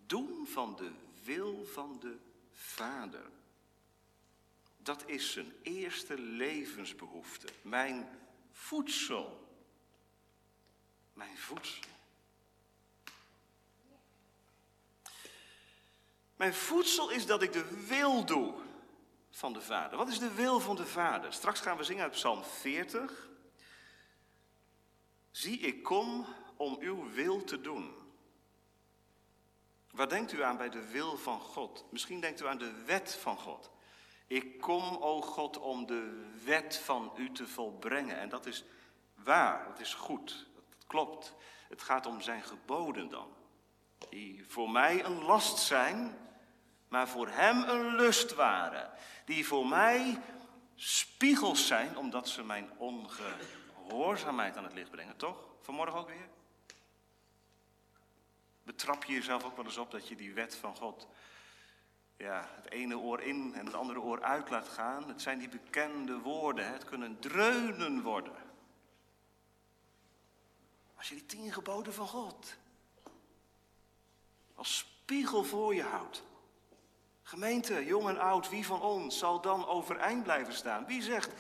doen 0.06 0.48
van 0.48 0.76
de 0.76 0.92
wil 1.24 1.66
van 1.66 2.00
de 2.00 2.18
Vader. 2.52 3.30
Dat 4.78 5.04
is 5.06 5.32
zijn 5.32 5.54
eerste 5.62 6.20
levensbehoefte. 6.20 7.48
Mijn 7.62 8.20
voedsel. 8.52 9.48
Mijn 11.14 11.38
voedsel. 11.38 11.92
Mijn 16.36 16.54
voedsel 16.54 17.10
is 17.10 17.26
dat 17.26 17.42
ik 17.42 17.52
de 17.52 17.86
wil 17.88 18.26
doe 18.26 18.63
van 19.36 19.54
de 19.54 19.62
Vader. 19.62 19.98
Wat 19.98 20.08
is 20.08 20.20
de 20.20 20.34
wil 20.34 20.60
van 20.60 20.76
de 20.76 20.86
Vader? 20.86 21.34
Straks 21.34 21.60
gaan 21.60 21.78
we 21.78 21.84
zingen 21.84 22.04
uit 22.04 22.12
Psalm 22.12 22.44
40. 22.44 23.30
Zie, 25.32 25.60
ik 25.60 25.84
kom 25.84 26.26
om 26.58 26.78
uw 26.80 27.12
wil 27.12 27.44
te 27.44 27.62
doen. 27.62 27.94
Waar 29.92 30.10
denkt 30.10 30.32
u 30.32 30.44
aan 30.44 30.58
bij 30.58 30.70
de 30.70 30.88
wil 30.88 31.18
van 31.18 31.40
God? 31.40 31.86
Misschien 31.90 32.20
denkt 32.20 32.42
u 32.42 32.48
aan 32.48 32.58
de 32.58 32.84
wet 32.86 33.16
van 33.16 33.38
God. 33.38 33.72
Ik 34.28 34.62
kom, 34.62 34.98
o 34.98 35.22
God, 35.22 35.58
om 35.58 35.86
de 35.86 36.32
wet 36.44 36.78
van 36.78 37.12
u 37.18 37.32
te 37.32 37.48
volbrengen. 37.48 38.20
En 38.20 38.30
dat 38.30 38.46
is 38.46 38.64
waar, 39.16 39.66
dat 39.68 39.80
is 39.80 39.94
goed, 39.94 40.48
dat 40.56 40.86
klopt. 40.88 41.34
Het 41.70 41.82
gaat 41.82 42.06
om 42.06 42.22
zijn 42.22 42.44
geboden 42.44 43.10
dan. 43.10 43.28
Die 44.10 44.46
voor 44.48 44.70
mij 44.70 45.04
een 45.04 45.24
last 45.24 45.58
zijn, 45.58 46.18
maar 46.94 47.08
voor 47.08 47.28
hem 47.28 47.64
een 47.64 47.96
lust 47.96 48.34
waren. 48.34 48.92
Die 49.26 49.48
voor 49.48 49.68
mij 49.68 50.22
spiegels 50.76 51.68
zijn, 51.68 51.98
omdat 51.98 52.30
ze 52.30 52.44
mijn 52.44 52.70
ongehoorzaamheid 52.78 54.58
aan 54.58 54.64
het 54.64 54.74
licht 54.74 54.92
brengen, 54.92 55.16
toch? 55.16 55.38
Vanmorgen 55.62 56.00
ook 56.00 56.08
weer? 56.08 56.30
Betrap 58.64 59.04
je 59.04 59.14
jezelf 59.14 59.44
ook 59.44 59.56
wel 59.56 59.66
eens 59.66 59.78
op 59.78 59.92
dat 59.92 60.08
je 60.08 60.16
die 60.16 60.34
wet 60.34 60.56
van 60.56 60.76
God 60.76 61.08
ja, 62.18 62.50
het 62.56 62.72
ene 62.72 62.98
oor 62.98 63.22
in 63.22 63.54
en 63.56 63.66
het 63.66 63.76
andere 63.76 64.00
oor 64.00 64.24
uit 64.24 64.50
laat 64.50 64.68
gaan. 64.68 65.08
Het 65.08 65.22
zijn 65.22 65.40
die 65.40 65.50
bekende 65.50 66.20
woorden. 66.20 66.74
Het 66.74 66.84
kunnen 66.84 67.20
dreunen 67.20 68.02
worden. 68.02 68.36
Als 70.96 71.10
je 71.10 71.16
die 71.16 71.26
tien 71.26 71.52
geboden 71.54 71.94
van 71.94 72.08
God 72.08 72.58
als 74.56 74.78
spiegel 74.78 75.44
voor 75.44 75.76
je 75.76 75.84
houdt. 75.84 76.24
Gemeente, 77.34 77.86
jong 77.86 78.08
en 78.08 78.20
oud, 78.20 78.50
wie 78.50 78.66
van 78.66 78.82
ons 78.82 79.18
zal 79.18 79.42
dan 79.42 79.68
overeind 79.68 80.24
blijven 80.24 80.54
staan? 80.54 80.86
Wie 80.86 81.02
zegt, 81.02 81.32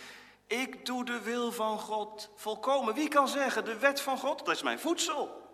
ik 0.47 0.85
doe 0.85 1.05
de 1.05 1.21
wil 1.21 1.51
van 1.51 1.79
God 1.79 2.29
volkomen? 2.35 2.93
Wie 2.93 3.07
kan 3.07 3.27
zeggen, 3.27 3.65
de 3.65 3.77
wet 3.77 4.01
van 4.01 4.17
God, 4.17 4.45
dat 4.45 4.55
is 4.55 4.61
mijn 4.61 4.79
voedsel. 4.79 5.51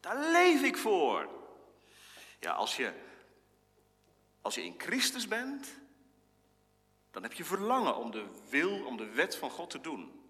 Daar 0.00 0.18
leef 0.18 0.62
ik 0.62 0.76
voor. 0.76 1.28
Ja, 2.40 2.52
als 2.52 2.76
je 2.76 2.92
als 4.40 4.54
je 4.54 4.64
in 4.64 4.74
Christus 4.78 5.28
bent, 5.28 5.68
dan 7.10 7.22
heb 7.22 7.32
je 7.32 7.44
verlangen 7.44 7.96
om 7.96 8.10
de 8.10 8.26
wil, 8.48 8.84
om 8.84 8.96
de 8.96 9.08
wet 9.08 9.36
van 9.36 9.50
God 9.50 9.70
te 9.70 9.80
doen. 9.80 10.20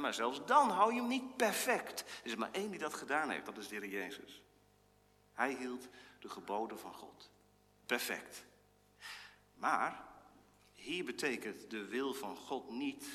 Maar 0.00 0.14
zelfs 0.14 0.44
dan 0.44 0.70
hou 0.70 0.94
je 0.94 1.00
hem 1.00 1.08
niet 1.08 1.36
perfect. 1.36 2.00
Er 2.00 2.26
is 2.30 2.36
maar 2.36 2.52
één 2.52 2.70
die 2.70 2.80
dat 2.80 2.94
gedaan 2.94 3.30
heeft, 3.30 3.46
dat 3.46 3.56
is 3.56 3.68
de 3.68 3.74
Heer 3.74 3.88
Jezus. 3.88 4.42
Hij 5.32 5.54
hield 5.54 5.88
de 6.20 6.28
geboden 6.28 6.78
van 6.78 6.94
God. 6.94 7.30
Perfect. 7.86 8.46
Maar 9.58 10.04
hier 10.72 11.04
betekent 11.04 11.70
de 11.70 11.84
wil 11.84 12.14
van 12.14 12.36
God 12.36 12.70
niet 12.70 13.06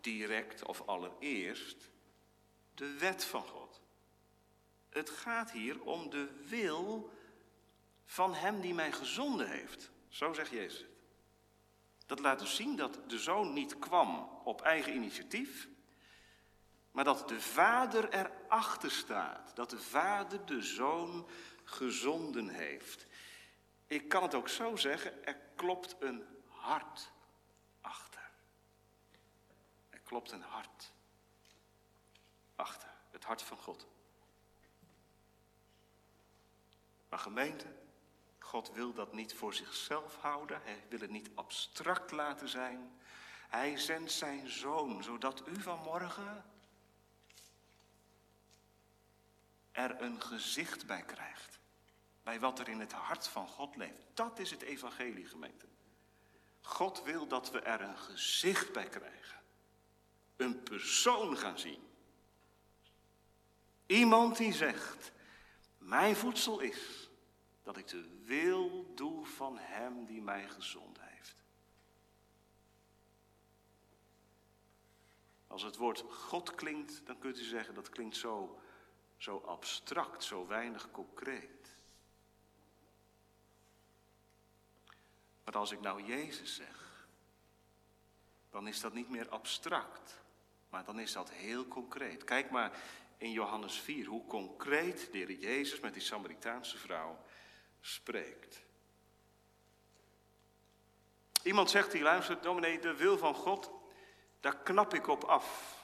direct 0.00 0.64
of 0.64 0.86
allereerst 0.86 1.90
de 2.74 2.98
wet 2.98 3.24
van 3.24 3.42
God. 3.42 3.80
Het 4.88 5.10
gaat 5.10 5.50
hier 5.50 5.82
om 5.82 6.10
de 6.10 6.28
wil 6.48 7.10
van 8.04 8.34
hem 8.34 8.60
die 8.60 8.74
mij 8.74 8.92
gezonden 8.92 9.48
heeft. 9.48 9.90
Zo 10.08 10.32
zegt 10.32 10.50
Jezus. 10.50 10.84
Dat 12.06 12.18
laat 12.18 12.38
dus 12.38 12.56
zien 12.56 12.76
dat 12.76 12.98
de 13.06 13.18
zoon 13.18 13.52
niet 13.52 13.78
kwam 13.78 14.28
op 14.44 14.62
eigen 14.62 14.94
initiatief, 14.94 15.68
maar 16.90 17.04
dat 17.04 17.28
de 17.28 17.40
vader 17.40 18.08
erachter 18.08 18.90
staat. 18.90 19.56
Dat 19.56 19.70
de 19.70 19.80
vader 19.80 20.46
de 20.46 20.62
zoon 20.62 21.28
gezonden 21.64 22.48
heeft. 22.48 23.06
Ik 23.86 24.08
kan 24.08 24.22
het 24.22 24.34
ook 24.34 24.48
zo 24.48 24.76
zeggen, 24.76 25.26
er 25.26 25.36
klopt 25.62 25.96
een 25.98 26.26
hart 26.46 27.10
achter. 27.80 28.30
Er 29.90 30.00
klopt 30.00 30.30
een 30.30 30.42
hart 30.42 30.92
achter. 32.54 32.88
Het 33.10 33.24
hart 33.24 33.42
van 33.42 33.56
God. 33.56 33.86
Maar 37.08 37.18
gemeente, 37.18 37.66
God 38.38 38.72
wil 38.72 38.92
dat 38.92 39.12
niet 39.12 39.34
voor 39.34 39.54
zichzelf 39.54 40.16
houden. 40.16 40.62
Hij 40.62 40.84
wil 40.88 41.00
het 41.00 41.10
niet 41.10 41.30
abstract 41.34 42.10
laten 42.10 42.48
zijn. 42.48 43.00
Hij 43.48 43.78
zendt 43.78 44.12
zijn 44.12 44.48
zoon, 44.48 45.02
zodat 45.02 45.48
u 45.48 45.60
vanmorgen 45.60 46.44
er 49.72 50.02
een 50.02 50.22
gezicht 50.22 50.86
bij 50.86 51.02
krijgt. 51.02 51.60
Bij 52.22 52.40
wat 52.40 52.58
er 52.58 52.68
in 52.68 52.80
het 52.80 52.92
hart 52.92 53.28
van 53.28 53.48
God 53.48 53.76
leeft. 53.76 54.02
Dat 54.14 54.38
is 54.38 54.50
het 54.50 54.62
evangelie, 54.62 55.26
gemeente. 55.26 55.66
God 56.60 57.02
wil 57.02 57.26
dat 57.26 57.50
we 57.50 57.60
er 57.60 57.80
een 57.80 57.98
gezicht 57.98 58.72
bij 58.72 58.88
krijgen. 58.88 59.40
Een 60.36 60.62
persoon 60.62 61.36
gaan 61.36 61.58
zien. 61.58 61.90
Iemand 63.86 64.36
die 64.36 64.52
zegt, 64.52 65.12
mijn 65.78 66.16
voedsel 66.16 66.60
is 66.60 67.10
dat 67.62 67.76
ik 67.76 67.88
de 67.88 68.22
wil 68.24 68.92
doe 68.94 69.26
van 69.26 69.58
Hem 69.58 70.06
die 70.06 70.22
mij 70.22 70.48
gezond 70.48 70.98
heeft. 71.00 71.44
Als 75.46 75.62
het 75.62 75.76
woord 75.76 76.00
God 76.00 76.54
klinkt, 76.54 77.06
dan 77.06 77.18
kunt 77.18 77.38
u 77.38 77.42
zeggen 77.42 77.74
dat 77.74 77.88
klinkt 77.88 78.16
zo, 78.16 78.60
zo 79.16 79.38
abstract, 79.38 80.24
zo 80.24 80.46
weinig 80.46 80.90
concreet. 80.90 81.76
Maar 85.44 85.56
als 85.56 85.70
ik 85.70 85.80
nou 85.80 86.02
Jezus 86.02 86.54
zeg, 86.54 87.06
dan 88.50 88.68
is 88.68 88.80
dat 88.80 88.92
niet 88.92 89.10
meer 89.10 89.28
abstract, 89.28 90.20
maar 90.68 90.84
dan 90.84 91.00
is 91.00 91.12
dat 91.12 91.30
heel 91.30 91.68
concreet. 91.68 92.24
Kijk 92.24 92.50
maar 92.50 92.72
in 93.18 93.30
Johannes 93.30 93.80
4 93.80 94.06
hoe 94.06 94.26
concreet 94.26 95.12
de 95.12 95.18
Heer 95.18 95.32
Jezus 95.32 95.80
met 95.80 95.92
die 95.92 96.02
Samaritaanse 96.02 96.78
vrouw 96.78 97.24
spreekt. 97.80 98.62
Iemand 101.42 101.70
zegt 101.70 101.92
hier, 101.92 102.02
luister, 102.02 102.40
dominee, 102.40 102.78
de 102.78 102.94
wil 102.94 103.18
van 103.18 103.34
God, 103.34 103.70
daar 104.40 104.56
knap 104.56 104.94
ik 104.94 105.06
op 105.06 105.24
af. 105.24 105.80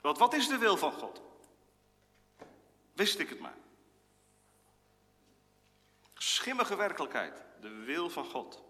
Want 0.00 0.18
wat 0.18 0.34
is 0.34 0.48
de 0.48 0.58
wil 0.58 0.76
van 0.76 0.92
God? 0.92 1.22
Wist 2.92 3.18
ik 3.18 3.28
het 3.28 3.38
maar. 3.38 3.56
Schimmige 6.24 6.76
werkelijkheid, 6.76 7.42
de 7.60 7.68
wil 7.68 8.10
van 8.10 8.24
God. 8.24 8.62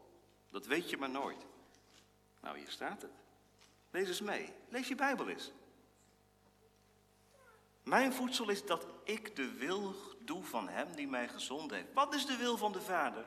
Dat 0.51 0.67
weet 0.67 0.91
je 0.91 0.97
maar 0.97 1.11
nooit. 1.11 1.47
Nou, 2.41 2.59
hier 2.59 2.71
staat 2.71 3.03
het. 3.03 3.11
Lees 3.91 4.09
eens 4.09 4.21
mee. 4.21 4.53
Lees 4.69 4.89
je 4.89 4.95
Bijbel 4.95 5.29
eens. 5.29 5.53
Mijn 7.83 8.13
voedsel 8.13 8.49
is 8.49 8.67
dat 8.67 8.87
ik 9.05 9.37
de 9.37 9.53
wil 9.53 9.95
doe 10.21 10.45
van 10.45 10.69
hem 10.69 10.95
die 10.95 11.09
mij 11.09 11.29
gezond 11.29 11.71
heeft. 11.71 11.93
Wat 11.93 12.15
is 12.15 12.27
de 12.27 12.37
wil 12.37 12.57
van 12.57 12.73
de 12.73 12.81
Vader? 12.81 13.25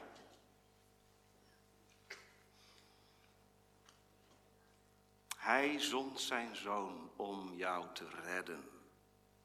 Hij 5.38 5.80
zond 5.80 6.20
zijn 6.20 6.56
zoon 6.56 7.12
om 7.16 7.54
jou 7.56 7.86
te 7.94 8.10
redden. 8.24 8.70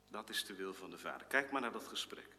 Dat 0.09 0.29
is 0.29 0.45
de 0.45 0.55
wil 0.55 0.75
van 0.75 0.91
de 0.91 0.99
Vader. 0.99 1.27
Kijk 1.27 1.51
maar 1.51 1.61
naar 1.61 1.73
dat 1.73 1.87
gesprek. 1.87 2.37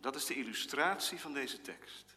Dat 0.00 0.14
is 0.14 0.26
de 0.26 0.34
illustratie 0.34 1.20
van 1.20 1.32
deze 1.32 1.60
tekst. 1.60 2.16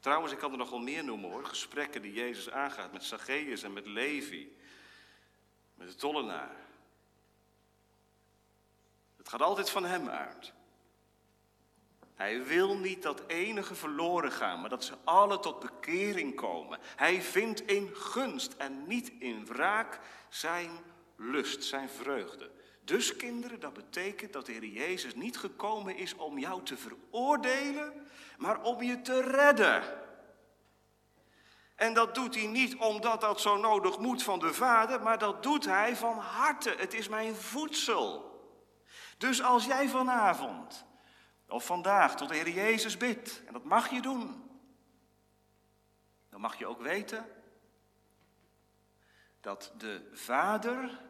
Trouwens, 0.00 0.32
ik 0.32 0.38
kan 0.38 0.52
er 0.52 0.58
nog 0.58 0.70
wel 0.70 0.78
meer 0.78 1.04
noemen 1.04 1.30
hoor. 1.30 1.44
Gesprekken 1.44 2.02
die 2.02 2.12
Jezus 2.12 2.50
aangaat 2.50 2.92
met 2.92 3.04
Zacchaeus 3.04 3.62
en 3.62 3.72
met 3.72 3.86
Levi. 3.86 4.56
Met 5.74 5.88
de 5.88 5.94
tollenaar. 5.94 6.56
Het 9.16 9.28
gaat 9.28 9.42
altijd 9.42 9.70
van 9.70 9.84
Hem 9.84 10.08
uit. 10.08 10.52
Hij 12.14 12.44
wil 12.44 12.76
niet 12.76 13.02
dat 13.02 13.22
enige 13.26 13.74
verloren 13.74 14.32
gaan, 14.32 14.60
maar 14.60 14.70
dat 14.70 14.84
ze 14.84 14.94
alle 15.04 15.38
tot 15.38 15.60
bekering 15.60 16.34
komen. 16.34 16.78
Hij 16.96 17.22
vindt 17.22 17.66
in 17.66 17.94
gunst 17.94 18.52
en 18.52 18.86
niet 18.86 19.12
in 19.18 19.46
wraak 19.46 20.00
zijn 20.28 20.70
lust, 21.16 21.64
zijn 21.64 21.88
vreugde. 21.88 22.50
Dus 22.88 23.16
kinderen, 23.16 23.60
dat 23.60 23.72
betekent 23.72 24.32
dat 24.32 24.46
de 24.46 24.52
Heer 24.52 24.66
Jezus 24.66 25.14
niet 25.14 25.38
gekomen 25.38 25.96
is 25.96 26.14
om 26.14 26.38
jou 26.38 26.62
te 26.62 26.76
veroordelen, 26.76 28.06
maar 28.38 28.62
om 28.62 28.82
je 28.82 29.00
te 29.00 29.20
redden. 29.20 29.82
En 31.74 31.94
dat 31.94 32.14
doet 32.14 32.34
hij 32.34 32.46
niet 32.46 32.76
omdat 32.76 33.20
dat 33.20 33.40
zo 33.40 33.56
nodig 33.56 33.98
moet 33.98 34.22
van 34.22 34.38
de 34.38 34.54
Vader, 34.54 35.02
maar 35.02 35.18
dat 35.18 35.42
doet 35.42 35.64
hij 35.64 35.96
van 35.96 36.18
harte. 36.18 36.74
Het 36.78 36.94
is 36.94 37.08
mijn 37.08 37.34
voedsel. 37.34 38.40
Dus 39.18 39.42
als 39.42 39.64
jij 39.64 39.88
vanavond 39.88 40.86
of 41.48 41.66
vandaag 41.66 42.16
tot 42.16 42.28
de 42.28 42.34
Heer 42.34 42.50
Jezus 42.50 42.96
bidt, 42.96 43.42
en 43.46 43.52
dat 43.52 43.64
mag 43.64 43.90
je 43.90 44.00
doen, 44.00 44.50
dan 46.30 46.40
mag 46.40 46.58
je 46.58 46.66
ook 46.66 46.80
weten 46.80 47.26
dat 49.40 49.72
de 49.76 50.10
Vader, 50.12 51.00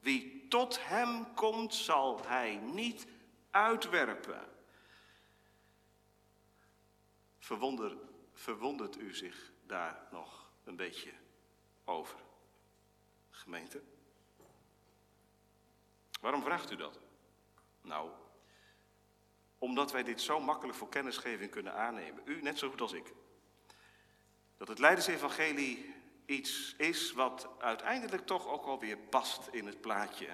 wie 0.00 0.37
tot 0.48 0.86
hem 0.86 1.34
komt, 1.34 1.74
zal 1.74 2.26
hij 2.26 2.56
niet 2.56 3.06
uitwerpen. 3.50 4.48
Verwonder, 7.38 7.96
verwondert 8.32 8.98
u 8.98 9.14
zich 9.14 9.52
daar 9.66 10.06
nog 10.10 10.50
een 10.64 10.76
beetje 10.76 11.12
over, 11.84 12.18
gemeente? 13.30 13.82
Waarom 16.20 16.42
vraagt 16.42 16.70
u 16.70 16.76
dat? 16.76 17.00
Nou, 17.80 18.10
omdat 19.58 19.92
wij 19.92 20.02
dit 20.02 20.20
zo 20.20 20.40
makkelijk 20.40 20.78
voor 20.78 20.88
kennisgeving 20.88 21.50
kunnen 21.50 21.74
aannemen. 21.74 22.22
U 22.24 22.42
net 22.42 22.58
zo 22.58 22.70
goed 22.70 22.80
als 22.80 22.92
ik. 22.92 23.12
Dat 24.56 24.68
het 24.68 24.78
Leidersevangelie 24.78 25.94
iets 26.28 26.74
is 26.76 27.12
wat 27.12 27.48
uiteindelijk 27.58 28.26
toch 28.26 28.46
ook 28.46 28.64
alweer 28.64 28.96
past 28.96 29.48
in 29.50 29.66
het 29.66 29.80
plaatje. 29.80 30.28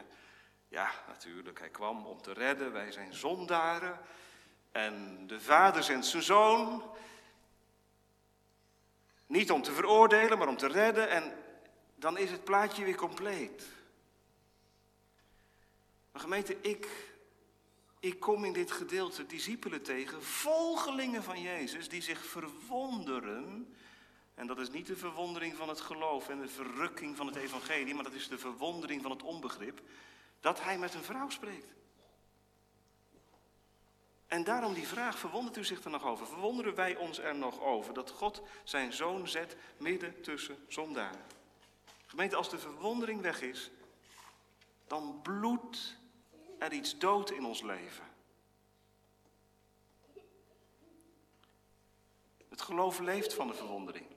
Ja, 0.69 0.91
natuurlijk, 1.07 1.59
hij 1.59 1.69
kwam 1.69 2.07
om 2.07 2.23
te 2.23 2.33
redden, 2.33 2.73
wij 2.73 2.93
zijn 2.93 3.15
zondaren. 3.15 4.01
En 4.73 5.27
de 5.27 5.41
vader 5.41 5.83
zendt 5.83 6.07
zijn 6.07 6.23
zoon. 6.23 6.83
Niet 9.27 9.51
om 9.51 9.63
te 9.63 9.73
veroordelen, 9.73 10.39
maar 10.39 10.49
om 10.49 10.57
te 10.57 10.69
redden. 10.69 11.09
En 11.09 11.33
dan 11.95 12.19
is 12.19 12.31
het 12.31 12.45
plaatje 12.45 12.85
weer 12.85 12.97
compleet. 12.97 13.67
Maar 16.13 16.23
gemeente, 16.23 16.61
ik 16.61 17.15
ik 18.05 18.21
kom 18.21 18.45
in 18.45 18.53
dit 18.53 18.71
gedeelte 18.73 19.27
discipelen 19.27 19.83
tegen, 19.83 20.23
volgelingen 20.23 21.23
van 21.23 21.41
Jezus, 21.41 21.89
die 21.89 22.03
zich 22.03 22.25
verwonderen. 22.25 23.75
En 24.35 24.47
dat 24.47 24.59
is 24.59 24.71
niet 24.71 24.87
de 24.87 24.97
verwondering 24.97 25.57
van 25.57 25.69
het 25.69 25.81
geloof 25.81 26.29
en 26.29 26.41
de 26.41 26.49
verrukking 26.49 27.17
van 27.17 27.27
het 27.27 27.37
evangelie, 27.37 27.95
maar 27.95 28.05
dat 28.05 28.13
is 28.13 28.29
de 28.29 28.39
verwondering 28.39 29.03
van 29.03 29.11
het 29.11 29.23
onbegrip, 29.23 29.81
dat 30.41 30.63
hij 30.63 30.79
met 30.79 30.95
een 30.95 31.03
vrouw 31.03 31.31
spreekt. 31.31 31.75
En 34.27 34.45
daarom 34.45 34.75
die 34.75 34.87
vraag, 34.87 35.19
verwondert 35.19 35.57
u 35.57 35.65
zich 35.65 35.85
er 35.85 35.91
nog 35.91 36.05
over? 36.05 36.27
Verwonderen 36.27 36.75
wij 36.75 36.97
ons 36.97 37.19
er 37.19 37.35
nog 37.35 37.61
over 37.61 37.95
dat 37.95 38.11
God 38.11 38.43
zijn 38.65 38.93
zoon 38.93 39.29
zet 39.29 39.57
midden 39.77 40.23
tussen 40.23 40.65
zondaren? 40.69 41.25
Gemeente, 42.07 42.37
als 42.37 42.51
de 42.51 42.59
verwondering 42.59 43.21
weg 43.21 43.43
is, 43.43 43.71
dan 44.87 45.21
bloedt 45.23 45.97
er 46.59 46.73
iets 46.73 46.99
dood 46.99 47.31
in 47.31 47.45
ons 47.45 47.63
leven. 47.63 48.05
Het 52.49 52.63
geloof 52.63 52.99
leeft 52.99 53.35
van 53.35 53.47
de 53.47 53.55
verwondering. 53.55 54.14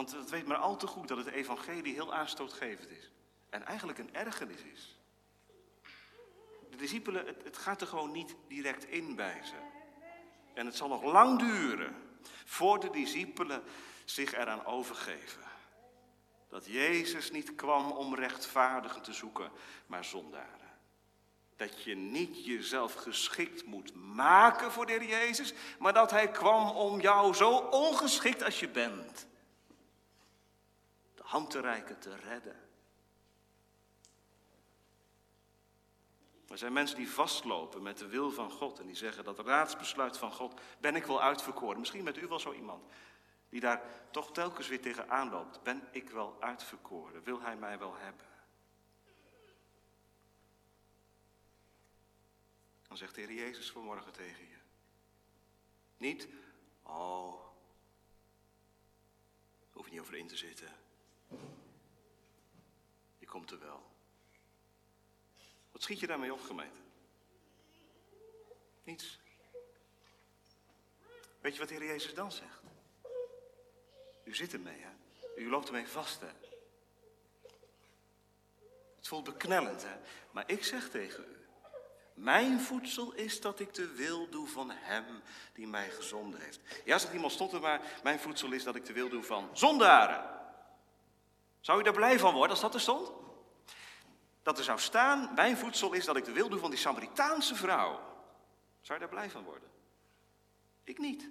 Want 0.00 0.12
het 0.12 0.30
weet 0.30 0.46
maar 0.46 0.56
al 0.56 0.76
te 0.76 0.86
goed 0.86 1.08
dat 1.08 1.16
het 1.18 1.26
evangelie 1.26 1.94
heel 1.94 2.14
aanstootgevend 2.14 2.90
is. 2.90 3.10
En 3.50 3.66
eigenlijk 3.66 3.98
een 3.98 4.14
ergernis 4.14 4.62
is. 4.72 4.98
De 6.70 6.76
discipelen, 6.76 7.26
het, 7.26 7.44
het 7.44 7.56
gaat 7.56 7.80
er 7.80 7.86
gewoon 7.86 8.10
niet 8.10 8.34
direct 8.48 8.84
in 8.84 9.16
bij 9.16 9.40
ze. 9.44 9.54
En 10.54 10.66
het 10.66 10.76
zal 10.76 10.88
nog 10.88 11.02
lang 11.02 11.38
duren 11.38 11.94
voor 12.44 12.80
de 12.80 12.90
discipelen 12.90 13.62
zich 14.04 14.34
eraan 14.34 14.64
overgeven. 14.64 15.42
Dat 16.48 16.66
Jezus 16.66 17.30
niet 17.30 17.54
kwam 17.54 17.90
om 17.90 18.14
rechtvaardigen 18.14 19.02
te 19.02 19.12
zoeken, 19.12 19.50
maar 19.86 20.04
zondaren. 20.04 20.70
Dat 21.56 21.82
je 21.82 21.94
niet 21.94 22.44
jezelf 22.44 22.94
geschikt 22.94 23.64
moet 23.64 23.94
maken 23.94 24.72
voor 24.72 24.86
de 24.86 24.92
Heer 24.92 25.08
Jezus, 25.08 25.52
maar 25.78 25.92
dat 25.92 26.10
Hij 26.10 26.30
kwam 26.30 26.70
om 26.70 27.00
jou 27.00 27.34
zo 27.34 27.50
ongeschikt 27.56 28.42
als 28.42 28.60
je 28.60 28.68
bent, 28.68 29.28
hand 31.30 31.50
te 31.50 31.60
reiken, 31.60 31.98
te 31.98 32.16
redden. 32.16 32.68
Er 36.48 36.58
zijn 36.58 36.72
mensen 36.72 36.96
die 36.96 37.10
vastlopen 37.10 37.82
met 37.82 37.98
de 37.98 38.06
wil 38.06 38.30
van 38.30 38.50
God 38.50 38.78
en 38.78 38.86
die 38.86 38.96
zeggen 38.96 39.24
dat 39.24 39.38
raadsbesluit 39.38 40.18
van 40.18 40.32
God 40.32 40.60
ben 40.80 40.96
ik 40.96 41.04
wel 41.04 41.22
uitverkoren. 41.22 41.78
Misschien 41.78 42.04
met 42.04 42.16
u 42.16 42.26
wel 42.26 42.38
zo 42.38 42.52
iemand. 42.52 42.84
Die 43.48 43.60
daar 43.60 43.82
toch 44.10 44.32
telkens 44.32 44.68
weer 44.68 44.80
tegenaan 44.80 45.30
loopt. 45.30 45.62
Ben 45.62 45.88
ik 45.90 46.10
wel 46.10 46.36
uitverkoren? 46.40 47.22
Wil 47.22 47.40
hij 47.40 47.56
mij 47.56 47.78
wel 47.78 47.96
hebben? 47.96 48.26
Dan 52.88 52.96
zegt 52.96 53.14
de 53.14 53.20
Heer 53.20 53.32
Jezus 53.32 53.70
vanmorgen 53.70 54.12
tegen 54.12 54.48
je. 54.48 54.58
Niet, 55.96 56.28
oh, 56.82 57.46
hoef 59.72 59.84
je 59.84 59.90
niet 59.90 60.00
over 60.00 60.16
in 60.16 60.28
te 60.28 60.36
zitten. 60.36 60.88
Je 63.18 63.26
komt 63.26 63.50
er 63.50 63.60
wel. 63.60 63.82
Wat 65.72 65.82
schiet 65.82 66.00
je 66.00 66.06
daarmee 66.06 66.32
op, 66.32 66.40
gemeente? 66.40 66.80
Niets. 68.84 69.20
Weet 71.40 71.52
je 71.52 71.58
wat 71.58 71.68
de 71.68 71.74
Heer 71.74 71.86
Jezus 71.86 72.14
dan 72.14 72.32
zegt? 72.32 72.62
U 74.24 74.34
zit 74.34 74.52
ermee, 74.52 74.80
hè? 74.80 74.90
U 75.36 75.48
loopt 75.48 75.66
ermee 75.66 75.88
vast, 75.88 76.20
hè? 76.20 76.30
Het 78.96 79.08
voelt 79.08 79.24
beknellend, 79.24 79.82
hè? 79.82 79.96
Maar 80.30 80.50
ik 80.50 80.64
zeg 80.64 80.90
tegen 80.90 81.24
u, 81.24 81.40
mijn 82.14 82.60
voedsel 82.60 83.12
is 83.12 83.40
dat 83.40 83.60
ik 83.60 83.74
de 83.74 83.94
wil 83.94 84.28
doe 84.28 84.48
van 84.48 84.70
hem 84.70 85.22
die 85.52 85.66
mij 85.66 85.90
gezonden 85.90 86.40
heeft. 86.40 86.60
Ja, 86.84 86.98
zegt 86.98 87.14
iemand, 87.14 87.32
stond 87.32 87.52
er 87.52 87.60
maar, 87.60 88.00
mijn 88.02 88.20
voedsel 88.20 88.52
is 88.52 88.64
dat 88.64 88.74
ik 88.74 88.84
de 88.84 88.92
wil 88.92 89.08
doe 89.08 89.22
van 89.22 89.50
zondaren. 89.52 90.39
Zou 91.60 91.80
u 91.80 91.82
daar 91.82 91.92
blij 91.92 92.18
van 92.18 92.32
worden 92.32 92.50
als 92.50 92.60
dat 92.60 92.74
er 92.74 92.80
stond? 92.80 93.12
Dat 94.42 94.58
er 94.58 94.64
zou 94.64 94.78
staan, 94.78 95.34
mijn 95.34 95.56
voedsel 95.56 95.92
is 95.92 96.04
dat 96.04 96.16
ik 96.16 96.24
de 96.24 96.32
wil 96.32 96.48
doe 96.48 96.58
van 96.58 96.70
die 96.70 96.78
Samaritaanse 96.78 97.54
vrouw. 97.54 98.00
Zou 98.80 98.98
je 98.98 99.04
daar 99.06 99.14
blij 99.14 99.30
van 99.30 99.44
worden? 99.44 99.68
Ik 100.84 100.98
niet. 100.98 101.30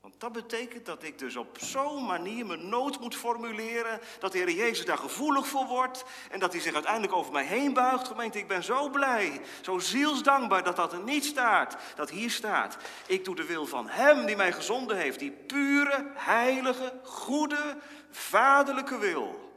Want 0.00 0.20
dat 0.20 0.32
betekent 0.32 0.86
dat 0.86 1.02
ik 1.02 1.18
dus 1.18 1.36
op 1.36 1.58
zo'n 1.60 2.06
manier 2.06 2.46
mijn 2.46 2.68
nood 2.68 3.00
moet 3.00 3.16
formuleren, 3.16 4.00
dat 4.18 4.32
de 4.32 4.38
Heer 4.38 4.50
Jezus 4.50 4.84
daar 4.84 4.98
gevoelig 4.98 5.46
voor 5.46 5.66
wordt 5.66 6.04
en 6.30 6.40
dat 6.40 6.52
hij 6.52 6.60
zich 6.60 6.74
uiteindelijk 6.74 7.12
over 7.12 7.32
mij 7.32 7.44
heen 7.44 7.72
buigt. 7.72 8.06
Gemeente, 8.06 8.38
ik 8.38 8.48
ben 8.48 8.62
zo 8.62 8.88
blij, 8.88 9.40
zo 9.60 9.78
zielsdankbaar 9.78 10.62
dat 10.62 10.76
dat 10.76 10.92
er 10.92 11.02
niet 11.02 11.24
staat, 11.24 11.76
dat 11.96 12.10
hier 12.10 12.30
staat. 12.30 12.76
Ik 13.06 13.24
doe 13.24 13.34
de 13.34 13.44
wil 13.44 13.66
van 13.66 13.88
Hem 13.88 14.26
die 14.26 14.36
mij 14.36 14.52
gezonden 14.52 14.96
heeft, 14.96 15.18
die 15.18 15.30
pure, 15.30 16.10
heilige, 16.14 17.00
goede, 17.02 17.78
vaderlijke 18.10 18.98
wil. 18.98 19.52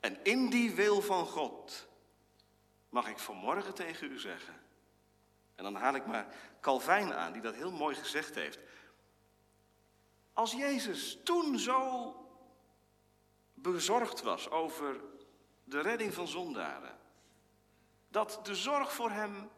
En 0.00 0.18
in 0.22 0.50
die 0.50 0.74
wil 0.74 1.00
van 1.00 1.26
God 1.26 1.88
mag 2.88 3.08
ik 3.08 3.18
vanmorgen 3.18 3.74
tegen 3.74 4.12
u 4.12 4.18
zeggen, 4.18 4.59
en 5.60 5.72
dan 5.72 5.82
haal 5.82 5.94
ik 5.94 6.06
maar 6.06 6.34
Calvijn 6.60 7.14
aan, 7.14 7.32
die 7.32 7.42
dat 7.42 7.54
heel 7.54 7.72
mooi 7.72 7.94
gezegd 7.94 8.34
heeft. 8.34 8.58
Als 10.32 10.52
Jezus 10.52 11.18
toen 11.24 11.58
zo 11.58 12.14
bezorgd 13.54 14.22
was 14.22 14.50
over 14.50 15.00
de 15.64 15.80
redding 15.80 16.14
van 16.14 16.28
zondaren, 16.28 16.98
dat 18.08 18.40
de 18.42 18.54
zorg 18.54 18.92
voor 18.92 19.10
hem 19.10 19.50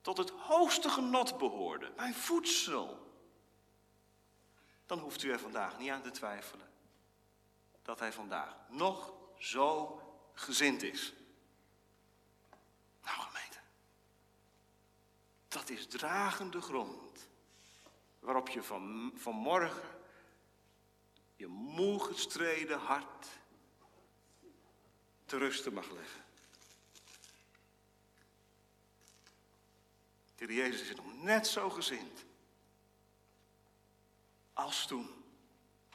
tot 0.00 0.16
het 0.16 0.30
hoogste 0.30 0.88
genot 0.88 1.38
behoorde, 1.38 1.92
mijn 1.96 2.14
voedsel, 2.14 3.12
dan 4.86 4.98
hoeft 4.98 5.22
u 5.22 5.30
er 5.30 5.40
vandaag 5.40 5.78
niet 5.78 5.90
aan 5.90 6.02
te 6.02 6.10
twijfelen 6.10 6.68
dat 7.82 7.98
hij 7.98 8.12
vandaag 8.12 8.56
nog 8.68 9.12
zo 9.38 10.00
gezind 10.32 10.82
is. 10.82 11.14
Dat 15.50 15.70
is 15.70 15.86
dragende 15.86 16.60
grond. 16.60 17.28
Waarop 18.18 18.48
je 18.48 18.62
van, 18.62 19.12
vanmorgen 19.16 19.98
je 21.36 21.46
moe 21.46 22.04
gestreden 22.04 22.78
hart 22.78 23.26
te 25.24 25.38
rusten 25.38 25.72
mag 25.72 25.90
leggen. 25.90 26.24
De 30.36 30.54
Jezus 30.54 30.88
is 30.88 30.96
nog 30.96 31.22
net 31.22 31.46
zo 31.46 31.70
gezind. 31.70 32.24
Als 34.52 34.86
toen. 34.86 35.08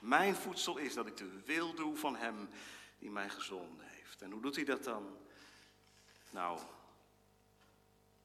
Mijn 0.02 0.36
voedsel 0.36 0.78
is 0.78 0.94
dat 0.94 1.08
ik 1.08 1.18
de 1.18 1.42
wil 1.46 1.74
doe 1.74 1.98
van 1.98 2.16
Hem 2.16 2.50
die 3.00 3.12
mij 3.12 3.30
gezonden 3.30 3.88
heeft. 3.88 4.22
En 4.22 4.32
hoe 4.32 4.42
doet 4.42 4.56
Hij 4.56 4.66
dat 4.66 4.84
dan? 4.84 5.18
Nou, 6.30 6.60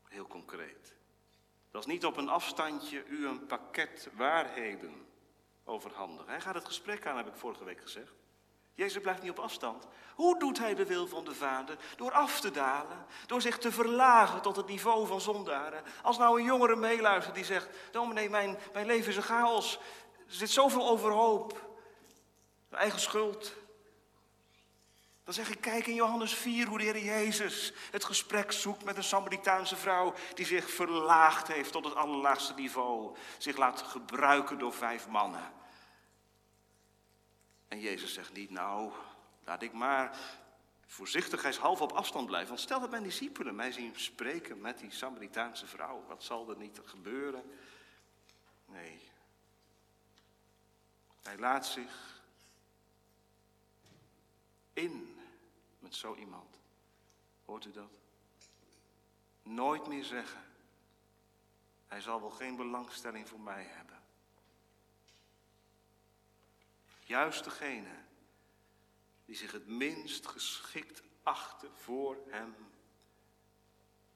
heel 0.09 0.27
concreet. 0.27 0.99
Dat 1.71 1.81
is 1.81 1.93
niet 1.93 2.05
op 2.05 2.17
een 2.17 2.29
afstandje 2.29 3.05
u 3.07 3.27
een 3.27 3.47
pakket 3.47 4.09
waarheden 4.17 5.07
overhandigen. 5.65 6.31
Hij 6.31 6.41
gaat 6.41 6.55
het 6.55 6.65
gesprek 6.65 7.07
aan, 7.07 7.17
heb 7.17 7.27
ik 7.27 7.37
vorige 7.37 7.65
week 7.65 7.81
gezegd. 7.81 8.13
Jezus 8.75 9.03
blijft 9.03 9.23
niet 9.23 9.31
op 9.31 9.39
afstand. 9.39 9.87
Hoe 10.15 10.39
doet 10.39 10.59
hij 10.59 10.75
de 10.75 10.87
wil 10.87 11.07
van 11.07 11.25
de 11.25 11.35
Vader? 11.35 11.77
Door 11.97 12.13
af 12.13 12.41
te 12.41 12.51
dalen, 12.51 13.07
door 13.27 13.41
zich 13.41 13.59
te 13.59 13.73
verlagen 13.73 14.43
tot 14.43 14.57
het 14.57 14.67
niveau 14.67 15.07
van 15.07 15.21
zondaren. 15.21 15.83
Als 16.03 16.19
nou 16.19 16.39
een 16.39 16.47
jongere 16.47 16.77
meeluistert 16.77 17.35
die 17.35 17.45
zegt: 17.45 17.69
Dominee, 17.93 18.31
mijn, 18.31 18.59
mijn 18.73 18.87
leven 18.87 19.09
is 19.09 19.17
een 19.17 19.23
chaos. 19.23 19.79
Er 20.27 20.35
zit 20.35 20.51
zoveel 20.51 20.89
overhoop. 20.89 21.69
Eigen 22.71 23.01
schuld. 23.01 23.55
Dan 25.31 25.45
zeg 25.45 25.55
ik, 25.55 25.61
kijk 25.61 25.87
in 25.87 25.95
Johannes 25.95 26.35
4 26.35 26.67
hoe 26.67 26.79
de 26.79 26.85
Heer 26.85 27.05
Jezus 27.05 27.73
het 27.91 28.05
gesprek 28.05 28.53
zoekt 28.53 28.85
met 28.85 28.97
een 28.97 29.05
Samaritaanse 29.05 29.77
vrouw 29.77 30.15
die 30.35 30.47
zich 30.47 30.71
verlaagd 30.71 31.49
heeft 31.49 31.73
tot 31.73 31.85
het 31.85 31.95
allerlaagste 31.95 32.55
niveau. 32.55 33.17
Zich 33.39 33.57
laat 33.57 33.83
gebruiken 33.83 34.59
door 34.59 34.73
vijf 34.73 35.09
mannen. 35.09 35.53
En 37.69 37.81
Jezus 37.81 38.15
zegt 38.15 38.33
niet, 38.33 38.51
nou, 38.51 38.93
laat 39.45 39.63
ik 39.63 39.73
maar 39.73 40.17
voorzichtigheidshalve 40.87 41.83
op 41.83 41.93
afstand 41.93 42.27
blijven. 42.27 42.49
Want 42.49 42.61
stel 42.61 42.81
dat 42.81 42.91
mijn 42.91 43.03
discipelen 43.03 43.55
mij 43.55 43.73
zien 43.73 43.93
spreken 43.97 44.61
met 44.61 44.79
die 44.79 44.91
Samaritaanse 44.91 45.67
vrouw. 45.67 46.05
Wat 46.09 46.23
zal 46.23 46.51
er 46.51 46.57
niet 46.57 46.81
gebeuren? 46.85 47.53
Nee. 48.67 49.01
Hij 51.23 51.39
laat 51.39 51.67
zich 51.67 52.23
in 54.73 55.10
zo 55.97 56.15
iemand. 56.15 56.57
Hoort 57.45 57.65
u 57.65 57.71
dat? 57.71 57.91
Nooit 59.43 59.87
meer 59.87 60.05
zeggen. 60.05 60.45
Hij 61.87 62.01
zal 62.01 62.21
wel 62.21 62.31
geen 62.31 62.57
belangstelling 62.57 63.29
voor 63.29 63.41
mij 63.41 63.65
hebben. 63.65 64.03
Juist 67.05 67.45
degene 67.45 67.95
die 69.25 69.37
zich 69.37 69.53
het 69.53 69.67
minst 69.67 70.27
geschikt 70.27 71.03
achten 71.23 71.77
voor 71.77 72.19
hem, 72.29 72.55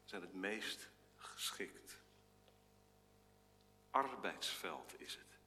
zijn 0.05 0.23
het 0.23 0.35
meest 0.35 0.89
geschikt. 1.17 1.99
Arbeidsveld 3.91 5.01
is 5.01 5.15
het. 5.15 5.39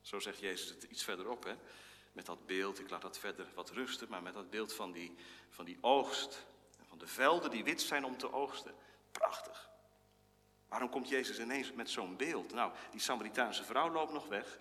Zo 0.00 0.20
zegt 0.20 0.38
Jezus 0.38 0.70
het 0.70 0.82
iets 0.82 1.04
verderop, 1.04 1.44
hè? 1.44 1.56
Met 2.12 2.26
dat 2.26 2.46
beeld, 2.46 2.78
ik 2.78 2.90
laat 2.90 3.02
dat 3.02 3.18
verder 3.18 3.46
wat 3.54 3.70
rusten, 3.70 4.08
maar 4.08 4.22
met 4.22 4.34
dat 4.34 4.50
beeld 4.50 4.72
van 4.72 4.92
die, 4.92 5.14
van 5.48 5.64
die 5.64 5.78
oogst. 5.80 6.46
Van 6.88 6.98
de 6.98 7.06
velden 7.06 7.50
die 7.50 7.64
wit 7.64 7.82
zijn 7.82 8.04
om 8.04 8.16
te 8.16 8.32
oogsten. 8.32 8.74
Prachtig. 9.12 9.70
Waarom 10.68 10.90
komt 10.90 11.08
Jezus 11.08 11.38
ineens 11.38 11.72
met 11.72 11.90
zo'n 11.90 12.16
beeld? 12.16 12.52
Nou, 12.52 12.72
die 12.90 13.00
Samaritaanse 13.00 13.64
vrouw 13.64 13.90
loopt 13.90 14.12
nog 14.12 14.26
weg. 14.26 14.60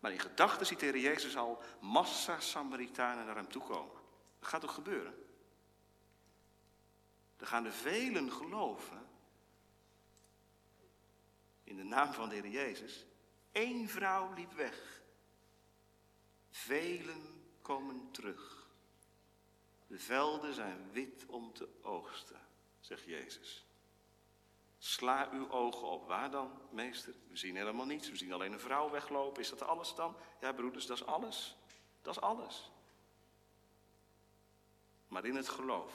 Maar 0.00 0.12
in 0.12 0.18
gedachten 0.18 0.66
ziet 0.66 0.80
de 0.80 0.86
Heer 0.86 0.98
Jezus 0.98 1.36
al 1.36 1.62
massa 1.80 2.40
Samaritanen 2.40 3.26
naar 3.26 3.36
hem 3.36 3.48
toe 3.48 3.62
komen. 3.62 3.96
Dat 4.38 4.48
gaat 4.48 4.60
toch 4.60 4.74
gebeuren? 4.74 5.26
Er 7.36 7.46
gaan 7.46 7.64
er 7.64 7.72
velen 7.72 8.32
geloven 8.32 9.08
in 11.64 11.76
de 11.76 11.84
naam 11.84 12.12
van 12.12 12.28
de 12.28 12.34
Heer 12.34 12.48
Jezus. 12.48 13.06
Eén 13.52 13.88
vrouw 13.88 14.32
liep 14.32 14.52
weg. 14.52 14.97
Velen 16.58 17.44
komen 17.62 18.10
terug. 18.10 18.66
De 19.86 19.98
velden 19.98 20.54
zijn 20.54 20.90
wit 20.92 21.26
om 21.26 21.52
te 21.52 21.68
oogsten, 21.82 22.40
zegt 22.80 23.04
Jezus. 23.04 23.66
Sla 24.78 25.30
uw 25.32 25.50
ogen 25.50 25.88
op. 25.88 26.06
Waar 26.06 26.30
dan, 26.30 26.60
meester? 26.70 27.14
We 27.28 27.36
zien 27.36 27.56
helemaal 27.56 27.86
niets. 27.86 28.10
We 28.10 28.16
zien 28.16 28.32
alleen 28.32 28.52
een 28.52 28.60
vrouw 28.60 28.90
weglopen. 28.90 29.42
Is 29.42 29.48
dat 29.48 29.62
alles 29.62 29.94
dan? 29.94 30.16
Ja, 30.40 30.52
broeders, 30.52 30.86
dat 30.86 30.96
is 30.96 31.04
alles. 31.06 31.56
Dat 32.02 32.16
is 32.16 32.22
alles. 32.22 32.70
Maar 35.08 35.24
in 35.24 35.36
het 35.36 35.48
geloof 35.48 35.92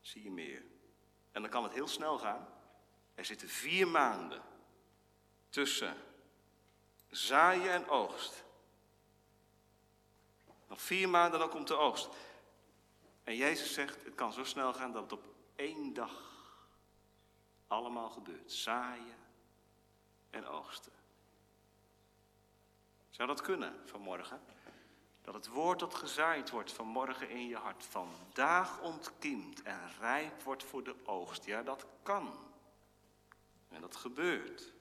zie 0.00 0.22
je 0.22 0.30
meer. 0.30 0.64
En 1.32 1.42
dan 1.42 1.50
kan 1.50 1.62
het 1.62 1.72
heel 1.72 1.88
snel 1.88 2.18
gaan. 2.18 2.48
Er 3.14 3.24
zitten 3.24 3.48
vier 3.48 3.88
maanden 3.88 4.42
tussen 5.48 5.96
zaaien 7.08 7.72
en 7.72 7.88
oogst. 7.88 8.46
Nog 10.68 10.80
vier 10.82 11.08
maanden, 11.08 11.38
dan 11.40 11.48
komt 11.48 11.68
de 11.68 11.76
oogst. 11.76 12.08
En 13.24 13.36
Jezus 13.36 13.72
zegt, 13.72 14.04
het 14.04 14.14
kan 14.14 14.32
zo 14.32 14.44
snel 14.44 14.74
gaan 14.74 14.92
dat 14.92 15.02
het 15.02 15.12
op 15.12 15.24
één 15.56 15.94
dag 15.94 16.12
allemaal 17.66 18.10
gebeurt. 18.10 18.52
Zaaien 18.52 19.16
en 20.30 20.46
oogsten. 20.46 20.92
Zou 23.10 23.28
dat 23.28 23.40
kunnen 23.40 23.74
vanmorgen? 23.84 24.40
Dat 25.22 25.34
het 25.34 25.48
woord 25.48 25.78
dat 25.78 25.94
gezaaid 25.94 26.50
wordt 26.50 26.72
vanmorgen 26.72 27.30
in 27.30 27.46
je 27.46 27.56
hart 27.56 27.84
vandaag 27.84 28.80
ontkiemt 28.80 29.62
en 29.62 29.80
rijp 29.98 30.42
wordt 30.42 30.64
voor 30.64 30.82
de 30.82 30.94
oogst. 31.04 31.44
Ja, 31.44 31.62
dat 31.62 31.86
kan. 32.02 32.34
En 33.68 33.80
dat 33.80 33.96
gebeurt. 33.96 34.72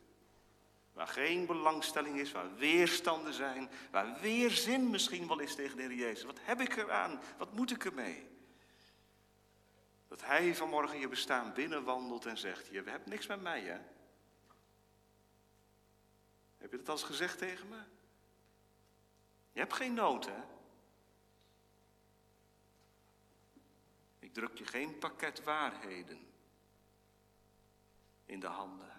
Waar 0.98 1.08
geen 1.08 1.46
belangstelling 1.46 2.20
is, 2.20 2.32
waar 2.32 2.56
weerstanden 2.56 3.34
zijn, 3.34 3.70
waar 3.92 4.20
weerzin 4.20 4.90
misschien 4.90 5.28
wel 5.28 5.40
is 5.40 5.56
tegen 5.56 5.78
de 5.78 5.84
Heer 5.84 5.94
Jezus. 5.94 6.24
Wat 6.24 6.40
heb 6.42 6.62
ik 6.62 6.76
eraan? 6.76 7.22
Wat 7.38 7.54
moet 7.54 7.72
ik 7.72 7.86
ermee? 7.86 8.30
Dat 10.08 10.24
Hij 10.24 10.56
vanmorgen 10.56 11.00
je 11.00 11.08
bestaan 11.08 11.54
binnenwandelt 11.54 12.26
en 12.26 12.38
zegt, 12.38 12.68
je 12.68 12.84
hebt 12.84 13.06
niks 13.06 13.28
met 13.28 13.42
mij 13.42 13.62
hè? 13.62 13.80
Heb 16.58 16.72
je 16.72 16.78
dat 16.78 16.88
al 16.88 16.94
eens 16.94 17.04
gezegd 17.04 17.38
tegen 17.38 17.70
me? 17.70 17.80
Je 19.52 19.60
hebt 19.60 19.74
geen 19.74 19.94
nood 19.94 20.26
hè? 20.26 20.42
Ik 24.20 24.34
druk 24.34 24.58
je 24.58 24.66
geen 24.66 24.98
pakket 24.98 25.44
waarheden 25.44 26.28
in 28.26 28.40
de 28.40 28.48
handen. 28.48 28.97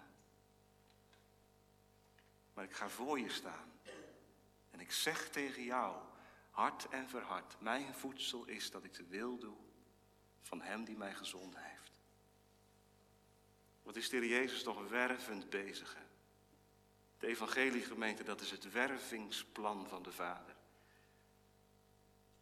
Maar 2.59 2.67
ik 2.67 2.75
ga 2.75 2.89
voor 2.89 3.19
je 3.19 3.29
staan. 3.29 3.71
En 4.71 4.79
ik 4.79 4.91
zeg 4.91 5.29
tegen 5.29 5.63
jou, 5.63 5.97
hart 6.51 6.89
en 6.89 7.09
verhard, 7.09 7.55
mijn 7.59 7.93
voedsel 7.93 8.45
is 8.45 8.71
dat 8.71 8.83
ik 8.83 8.93
de 8.93 9.05
wil 9.07 9.37
doe 9.37 9.55
van 10.41 10.61
Hem 10.61 10.83
die 10.83 10.97
mij 10.97 11.13
gezonden 11.13 11.61
heeft. 11.61 11.99
Wat 13.83 13.95
is 13.95 14.09
de 14.09 14.17
Heer 14.17 14.27
Jezus 14.27 14.63
toch 14.63 14.87
wervend 14.87 15.49
bezig? 15.49 15.93
Hè? 15.93 16.01
De 17.17 17.27
evangeliegemeente, 17.27 18.23
dat 18.23 18.41
is 18.41 18.51
het 18.51 18.71
wervingsplan 18.71 19.87
van 19.87 20.03
de 20.03 20.11
Vader. 20.11 20.55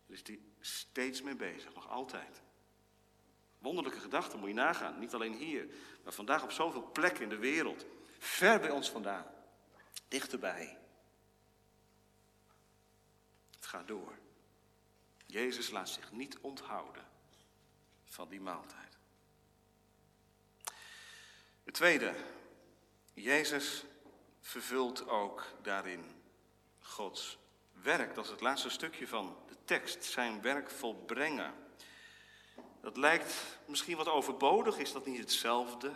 Daar 0.06 0.18
is 0.18 0.22
hij 0.24 0.40
steeds 0.60 1.22
mee 1.22 1.36
bezig, 1.36 1.74
nog 1.74 1.90
altijd. 1.90 2.42
Wonderlijke 3.60 4.00
gedachten 4.00 4.40
moet 4.40 4.48
je 4.48 4.54
nagaan. 4.54 5.00
Niet 5.00 5.14
alleen 5.14 5.34
hier, 5.34 5.68
maar 6.04 6.14
vandaag 6.14 6.44
op 6.44 6.52
zoveel 6.52 6.92
plekken 6.92 7.24
in 7.24 7.30
de 7.30 7.38
wereld. 7.38 7.86
Ver 8.20 8.60
bij 8.60 8.72
ons 8.72 8.90
vandaan. 8.90 9.36
Dichterbij. 10.08 10.78
Het 13.56 13.66
gaat 13.66 13.88
door. 13.88 14.18
Jezus 15.26 15.70
laat 15.70 15.90
zich 15.90 16.12
niet 16.12 16.38
onthouden 16.40 17.06
van 18.06 18.30
die 18.30 18.42
maaltijd. 18.42 18.98
Het 21.64 21.74
tweede, 21.74 22.14
Jezus 23.14 23.84
vervult 24.42 25.08
ook 25.08 25.46
daarin 25.62 26.22
Gods 26.80 27.38
werk. 27.82 28.16
Dat 28.16 28.26
is 28.26 28.32
het 28.32 28.42
laatste 28.42 28.70
stukje 28.70 29.08
van 29.08 29.38
de 29.48 29.56
tekst, 29.66 30.04
zijn 30.04 30.42
werk 30.42 30.70
volbrengen. 30.70 31.54
Dat 32.82 32.98
lijkt 32.98 33.34
misschien 33.66 33.98
wat 33.98 34.08
overbodig, 34.08 34.78
is 34.78 34.92
dat 34.92 35.06
niet 35.06 35.20
hetzelfde 35.20 35.92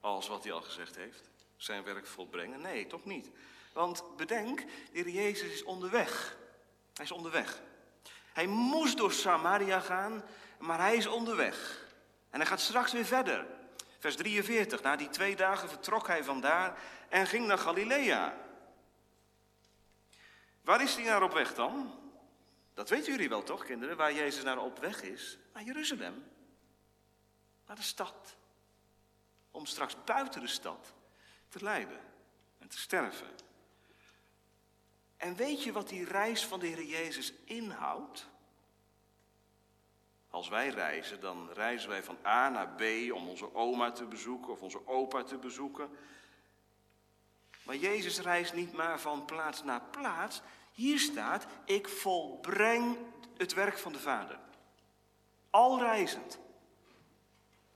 als 0.00 0.28
wat 0.28 0.42
hij 0.42 0.52
al 0.52 0.62
gezegd 0.62 0.96
heeft? 0.96 1.28
Zijn 1.64 1.84
werk 1.84 2.06
volbrengen? 2.06 2.60
Nee, 2.60 2.86
toch 2.86 3.04
niet. 3.04 3.30
Want 3.72 4.16
bedenk, 4.16 4.58
de 4.58 4.66
Heer 4.92 5.08
Jezus 5.08 5.52
is 5.52 5.62
onderweg. 5.62 6.36
Hij 6.94 7.04
is 7.04 7.10
onderweg. 7.10 7.60
Hij 8.32 8.46
moest 8.46 8.96
door 8.96 9.12
Samaria 9.12 9.80
gaan, 9.80 10.24
maar 10.58 10.78
hij 10.78 10.96
is 10.96 11.06
onderweg. 11.06 11.86
En 12.30 12.38
hij 12.38 12.48
gaat 12.48 12.60
straks 12.60 12.92
weer 12.92 13.04
verder. 13.04 13.46
Vers 13.98 14.16
43. 14.16 14.82
Na 14.82 14.96
die 14.96 15.08
twee 15.08 15.36
dagen 15.36 15.68
vertrok 15.68 16.06
hij 16.06 16.24
vandaar 16.24 16.78
en 17.08 17.26
ging 17.26 17.46
naar 17.46 17.58
Galilea. 17.58 18.36
Waar 20.60 20.82
is 20.82 20.94
hij 20.94 21.04
naar 21.04 21.22
op 21.22 21.32
weg 21.32 21.54
dan? 21.54 21.98
Dat 22.74 22.88
weten 22.88 23.12
jullie 23.12 23.28
wel 23.28 23.42
toch, 23.42 23.64
kinderen, 23.64 23.96
waar 23.96 24.12
Jezus 24.12 24.42
naar 24.42 24.58
op 24.58 24.78
weg 24.78 25.02
is? 25.02 25.38
Naar 25.52 25.62
Jeruzalem. 25.62 26.24
Naar 27.66 27.76
de 27.76 27.82
stad. 27.82 28.36
om 29.50 29.66
straks 29.66 29.96
buiten 30.04 30.40
de 30.40 30.46
stad 30.46 30.94
te 31.48 31.62
lijden 31.62 32.00
en 32.58 32.68
te 32.68 32.78
sterven. 32.78 33.26
En 35.16 35.36
weet 35.36 35.62
je 35.62 35.72
wat 35.72 35.88
die 35.88 36.04
reis 36.04 36.46
van 36.46 36.60
de 36.60 36.66
Heer 36.66 36.84
Jezus 36.84 37.32
inhoudt? 37.44 38.26
Als 40.30 40.48
wij 40.48 40.68
reizen, 40.68 41.20
dan 41.20 41.50
reizen 41.52 41.88
wij 41.88 42.02
van 42.02 42.18
A 42.26 42.48
naar 42.48 42.68
B 42.68 42.82
om 43.12 43.28
onze 43.28 43.54
oma 43.54 43.90
te 43.90 44.04
bezoeken 44.04 44.52
of 44.52 44.62
onze 44.62 44.86
opa 44.86 45.22
te 45.22 45.36
bezoeken. 45.36 45.90
Maar 47.64 47.76
Jezus 47.76 48.20
reist 48.20 48.54
niet 48.54 48.72
maar 48.72 49.00
van 49.00 49.24
plaats 49.24 49.62
naar 49.62 49.82
plaats. 49.90 50.42
Hier 50.72 50.98
staat, 50.98 51.46
ik 51.64 51.88
volbreng 51.88 52.96
het 53.36 53.52
werk 53.52 53.78
van 53.78 53.92
de 53.92 53.98
Vader. 53.98 54.38
Al 55.50 55.80
reizend. 55.80 56.38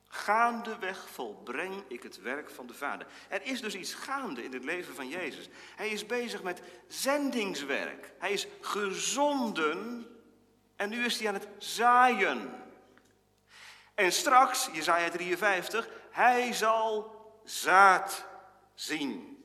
Gaandeweg 0.09 1.09
volbreng 1.09 1.85
ik 1.89 2.03
het 2.03 2.21
werk 2.21 2.51
van 2.51 2.67
de 2.67 2.75
Vader. 2.75 3.07
Er 3.29 3.43
is 3.43 3.61
dus 3.61 3.75
iets 3.75 3.95
gaande 3.95 4.45
in 4.45 4.53
het 4.53 4.65
leven 4.65 4.95
van 4.95 5.09
Jezus. 5.09 5.49
Hij 5.77 5.89
is 5.89 6.07
bezig 6.07 6.43
met 6.43 6.63
zendingswerk. 6.87 8.13
Hij 8.19 8.33
is 8.33 8.47
gezonden 8.61 10.07
en 10.77 10.89
nu 10.89 11.05
is 11.05 11.19
hij 11.19 11.29
aan 11.29 11.35
het 11.35 11.49
zaaien. 11.59 12.63
En 13.95 14.13
straks, 14.13 14.69
Jezaja 14.73 15.11
53, 15.11 15.89
hij 16.11 16.53
zal 16.53 17.17
zaad 17.45 18.25
zien. 18.75 19.43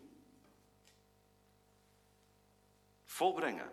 Volbrengen. 3.04 3.72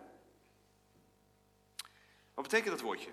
Wat 2.33 2.43
betekent 2.43 2.71
dat 2.71 2.81
woordje? 2.81 3.11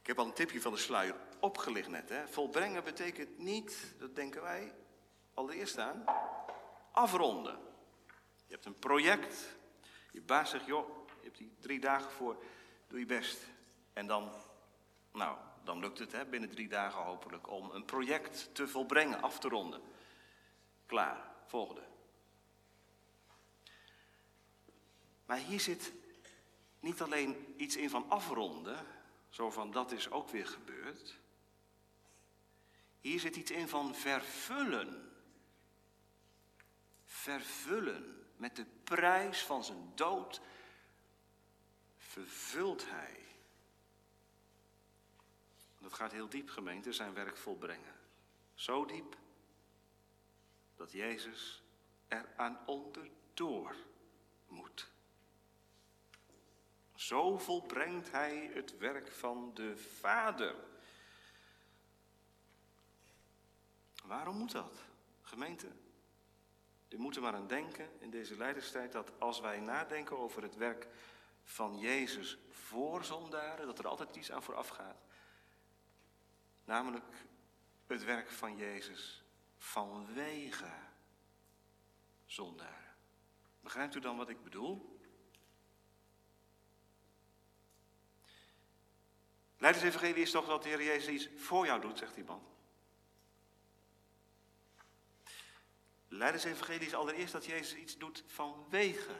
Ik 0.00 0.06
heb 0.06 0.18
al 0.18 0.26
een 0.26 0.32
tipje 0.32 0.60
van 0.60 0.72
de 0.72 0.78
sluier 0.78 1.14
opgelicht 1.40 1.88
net. 1.88 2.08
Hè? 2.08 2.28
Volbrengen 2.28 2.84
betekent 2.84 3.38
niet, 3.38 3.94
dat 3.98 4.14
denken 4.14 4.42
wij 4.42 4.74
allereerst 5.34 5.78
aan, 5.78 6.04
afronden. 6.92 7.58
Je 8.46 8.54
hebt 8.54 8.64
een 8.64 8.78
project. 8.78 9.56
Je 10.12 10.20
baas 10.20 10.50
zegt, 10.50 10.66
joh, 10.66 10.88
je 11.06 11.24
hebt 11.24 11.38
die 11.38 11.52
drie 11.60 11.80
dagen 11.80 12.10
voor, 12.10 12.42
doe 12.86 12.98
je 12.98 13.06
best. 13.06 13.46
En 13.92 14.06
dan, 14.06 14.32
nou, 15.12 15.38
dan 15.64 15.78
lukt 15.78 15.98
het 15.98 16.12
hè, 16.12 16.26
binnen 16.26 16.50
drie 16.50 16.68
dagen 16.68 17.02
hopelijk 17.02 17.50
om 17.50 17.70
een 17.70 17.84
project 17.84 18.54
te 18.54 18.68
volbrengen, 18.68 19.22
af 19.22 19.38
te 19.38 19.48
ronden. 19.48 19.80
Klaar, 20.86 21.32
volgende. 21.46 21.82
Maar 25.26 25.38
hier 25.38 25.60
zit 25.60 25.92
niet 26.80 27.02
alleen 27.02 27.54
iets 27.56 27.76
in 27.76 27.90
van 27.90 28.04
afronden, 28.08 28.86
zo 29.28 29.50
van 29.50 29.70
dat 29.70 29.92
is 29.92 30.10
ook 30.10 30.28
weer 30.28 30.46
gebeurd. 30.46 31.19
Hier 33.00 33.20
zit 33.20 33.36
iets 33.36 33.50
in 33.50 33.68
van 33.68 33.94
vervullen. 33.94 35.12
Vervullen. 37.04 38.26
Met 38.36 38.56
de 38.56 38.66
prijs 38.84 39.42
van 39.42 39.64
zijn 39.64 39.92
dood 39.94 40.40
vervult 41.96 42.90
hij. 42.90 43.24
Dat 45.78 45.92
gaat 45.92 46.12
heel 46.12 46.28
diep, 46.28 46.48
gemeente, 46.48 46.92
zijn 46.92 47.14
werk 47.14 47.36
volbrengen. 47.36 47.94
Zo 48.54 48.84
diep 48.84 49.16
dat 50.76 50.92
Jezus 50.92 51.62
er 52.08 52.28
aan 52.36 52.58
onderdoor 52.66 53.76
moet. 54.48 54.90
Zo 56.94 57.38
volbrengt 57.38 58.10
hij 58.10 58.50
het 58.54 58.78
werk 58.78 59.12
van 59.12 59.50
de 59.54 59.76
Vader. 59.76 60.69
Waarom 64.10 64.36
moet 64.36 64.52
dat, 64.52 64.78
gemeente? 65.22 65.66
U 66.88 66.98
moet 66.98 67.16
er 67.16 67.22
maar 67.22 67.34
aan 67.34 67.46
denken 67.46 68.00
in 68.00 68.10
deze 68.10 68.36
leiderstijd 68.36 68.92
dat 68.92 69.20
als 69.20 69.40
wij 69.40 69.60
nadenken 69.60 70.18
over 70.18 70.42
het 70.42 70.56
werk 70.56 70.86
van 71.42 71.78
Jezus 71.78 72.38
voor 72.48 73.04
zondaren, 73.04 73.66
dat 73.66 73.78
er 73.78 73.88
altijd 73.88 74.16
iets 74.16 74.32
aan 74.32 74.42
vooraf 74.42 74.68
gaat. 74.68 75.04
Namelijk 76.64 77.04
het 77.86 78.04
werk 78.04 78.30
van 78.30 78.56
Jezus 78.56 79.24
vanwege 79.56 80.72
zondaren. 82.26 82.96
Begrijpt 83.60 83.94
u 83.94 84.00
dan 84.00 84.16
wat 84.16 84.28
ik 84.28 84.42
bedoel? 84.42 85.00
Leidersevangelie 89.56 90.22
is 90.22 90.30
toch 90.30 90.46
dat 90.46 90.62
de 90.62 90.68
Heer 90.68 90.84
Jezus 90.84 91.08
iets 91.08 91.42
voor 91.42 91.66
jou 91.66 91.80
doet, 91.80 91.98
zegt 91.98 92.16
iemand. 92.16 92.49
Leidersevangelie 96.12 96.86
is 96.86 96.94
allereerst 96.94 97.32
dat 97.32 97.44
Jezus 97.44 97.74
iets 97.74 97.98
doet 97.98 98.24
vanwege 98.26 99.14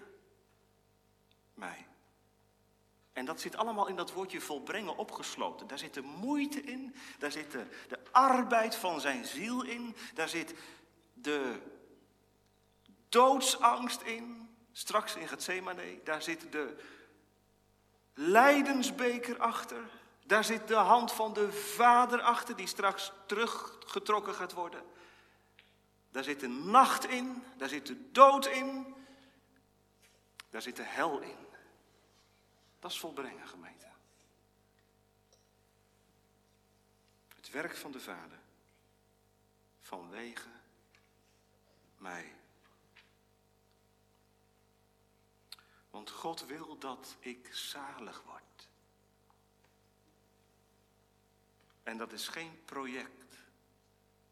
mij. 1.55 1.87
En 3.12 3.24
dat 3.24 3.40
zit 3.40 3.57
allemaal 3.57 3.87
in 3.87 3.96
dat 3.96 4.12
woordje 4.12 4.40
volbrengen 4.40 4.96
opgesloten. 4.96 5.66
Daar 5.66 5.79
zit 5.79 5.94
de 5.94 6.00
moeite 6.00 6.62
in, 6.62 6.94
daar 7.18 7.33
zit 7.33 7.50
de, 7.50 7.66
de 7.88 7.98
arbeid 8.11 8.74
van 8.74 9.00
zijn 9.00 9.24
ziel 9.24 9.64
in, 9.64 9.96
daar 10.14 10.29
zit 10.29 10.55
de 11.14 11.61
doodsangst 13.09 14.00
in, 14.00 14.57
straks 14.72 15.16
in 15.16 15.29
Gethsemane, 15.29 16.00
daar 16.05 16.22
zit 16.22 16.53
de 16.53 16.76
lijdensbeker 18.14 19.38
achter, 19.38 19.90
daar 20.26 20.44
zit 20.44 20.68
de 20.68 20.74
hand 20.74 21.12
van 21.12 21.33
de 21.33 21.53
Vader 21.53 22.20
achter, 22.20 22.57
die 22.57 22.66
straks 22.66 23.12
teruggetrokken 23.26 24.35
gaat 24.35 24.53
worden. 24.53 24.83
Daar 26.11 26.25
zit 26.25 26.40
de 26.40 26.49
nacht 26.49 27.05
in, 27.05 27.42
daar 27.57 27.68
zit 27.68 27.87
de 27.87 28.11
dood 28.11 28.46
in, 28.46 28.94
daar 30.51 30.62
zit 30.62 30.77
de 30.77 30.83
hel 30.83 31.20
in. 31.20 31.46
Dat 32.79 32.90
is 32.90 32.99
volbrengen, 32.99 33.49
gemeente. 33.49 33.87
Het 37.37 37.51
werk 37.51 37.77
van 37.77 37.92
de 37.92 38.01
Vader 38.01 38.38
vanwege 39.81 40.49
mij. 41.99 42.35
Want 45.90 46.11
God 46.11 46.46
wil 46.46 46.79
dat 46.79 47.16
ik 47.18 47.49
zalig 47.55 48.23
word. 48.23 48.68
En 51.83 51.96
dat 51.96 52.12
is 52.12 52.29
geen 52.29 52.64
project 52.64 53.19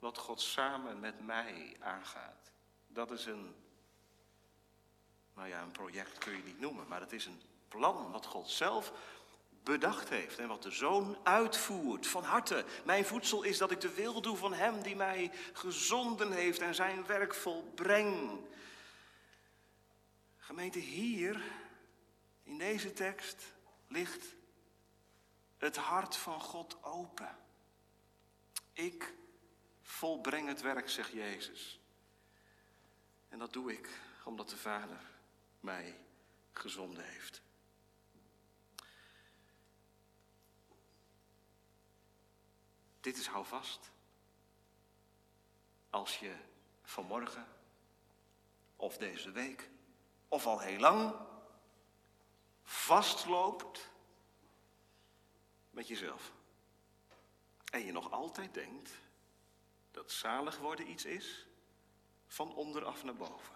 wat 0.08 0.18
God 0.18 0.40
samen 0.40 1.00
met 1.00 1.26
mij 1.26 1.76
aangaat. 1.80 2.50
Dat 2.86 3.10
is 3.10 3.26
een, 3.26 3.54
nou 5.34 5.48
ja, 5.48 5.62
een 5.62 5.70
project 5.70 6.18
kun 6.18 6.36
je 6.36 6.42
niet 6.42 6.60
noemen, 6.60 6.88
maar 6.88 7.00
het 7.00 7.12
is 7.12 7.26
een 7.26 7.40
plan 7.68 8.10
wat 8.10 8.26
God 8.26 8.50
zelf 8.50 8.92
bedacht 9.62 10.08
heeft 10.08 10.38
en 10.38 10.48
wat 10.48 10.62
de 10.62 10.70
zoon 10.70 11.18
uitvoert 11.22 12.06
van 12.06 12.24
harte. 12.24 12.64
Mijn 12.84 13.04
voedsel 13.04 13.42
is 13.42 13.58
dat 13.58 13.70
ik 13.70 13.80
de 13.80 13.94
wil 13.94 14.20
doe 14.20 14.36
van 14.36 14.52
hem 14.52 14.82
die 14.82 14.96
mij 14.96 15.30
gezonden 15.52 16.32
heeft 16.32 16.60
en 16.60 16.74
zijn 16.74 17.06
werk 17.06 17.34
volbreng. 17.34 18.40
Gemeente, 20.36 20.78
hier 20.78 21.42
in 22.42 22.58
deze 22.58 22.92
tekst 22.92 23.52
ligt 23.88 24.26
het 25.58 25.76
hart 25.76 26.16
van 26.16 26.40
God 26.40 26.84
open. 26.84 27.36
Ik 28.72 29.16
volbreng 29.88 30.48
het 30.48 30.60
werk, 30.60 30.88
zegt 30.88 31.12
Jezus. 31.12 31.80
En 33.28 33.38
dat 33.38 33.52
doe 33.52 33.72
ik 33.72 33.88
omdat 34.24 34.48
de 34.48 34.56
Vader 34.56 35.00
mij 35.60 36.00
gezonden 36.52 37.04
heeft. 37.04 37.42
Dit 43.00 43.16
is 43.16 43.26
houvast. 43.26 43.90
Als 45.90 46.18
je 46.18 46.36
vanmorgen 46.82 47.46
of 48.76 48.96
deze 48.96 49.30
week 49.30 49.70
of 50.28 50.46
al 50.46 50.60
heel 50.60 50.78
lang 50.78 51.14
vastloopt 52.62 53.90
met 55.70 55.88
jezelf. 55.88 56.32
En 57.70 57.84
je 57.84 57.92
nog 57.92 58.10
altijd 58.10 58.54
denkt 58.54 58.90
dat 59.98 60.12
zalig 60.12 60.58
worden 60.58 60.90
iets 60.90 61.04
is 61.04 61.46
van 62.26 62.54
onderaf 62.54 63.04
naar 63.04 63.14
boven. 63.14 63.54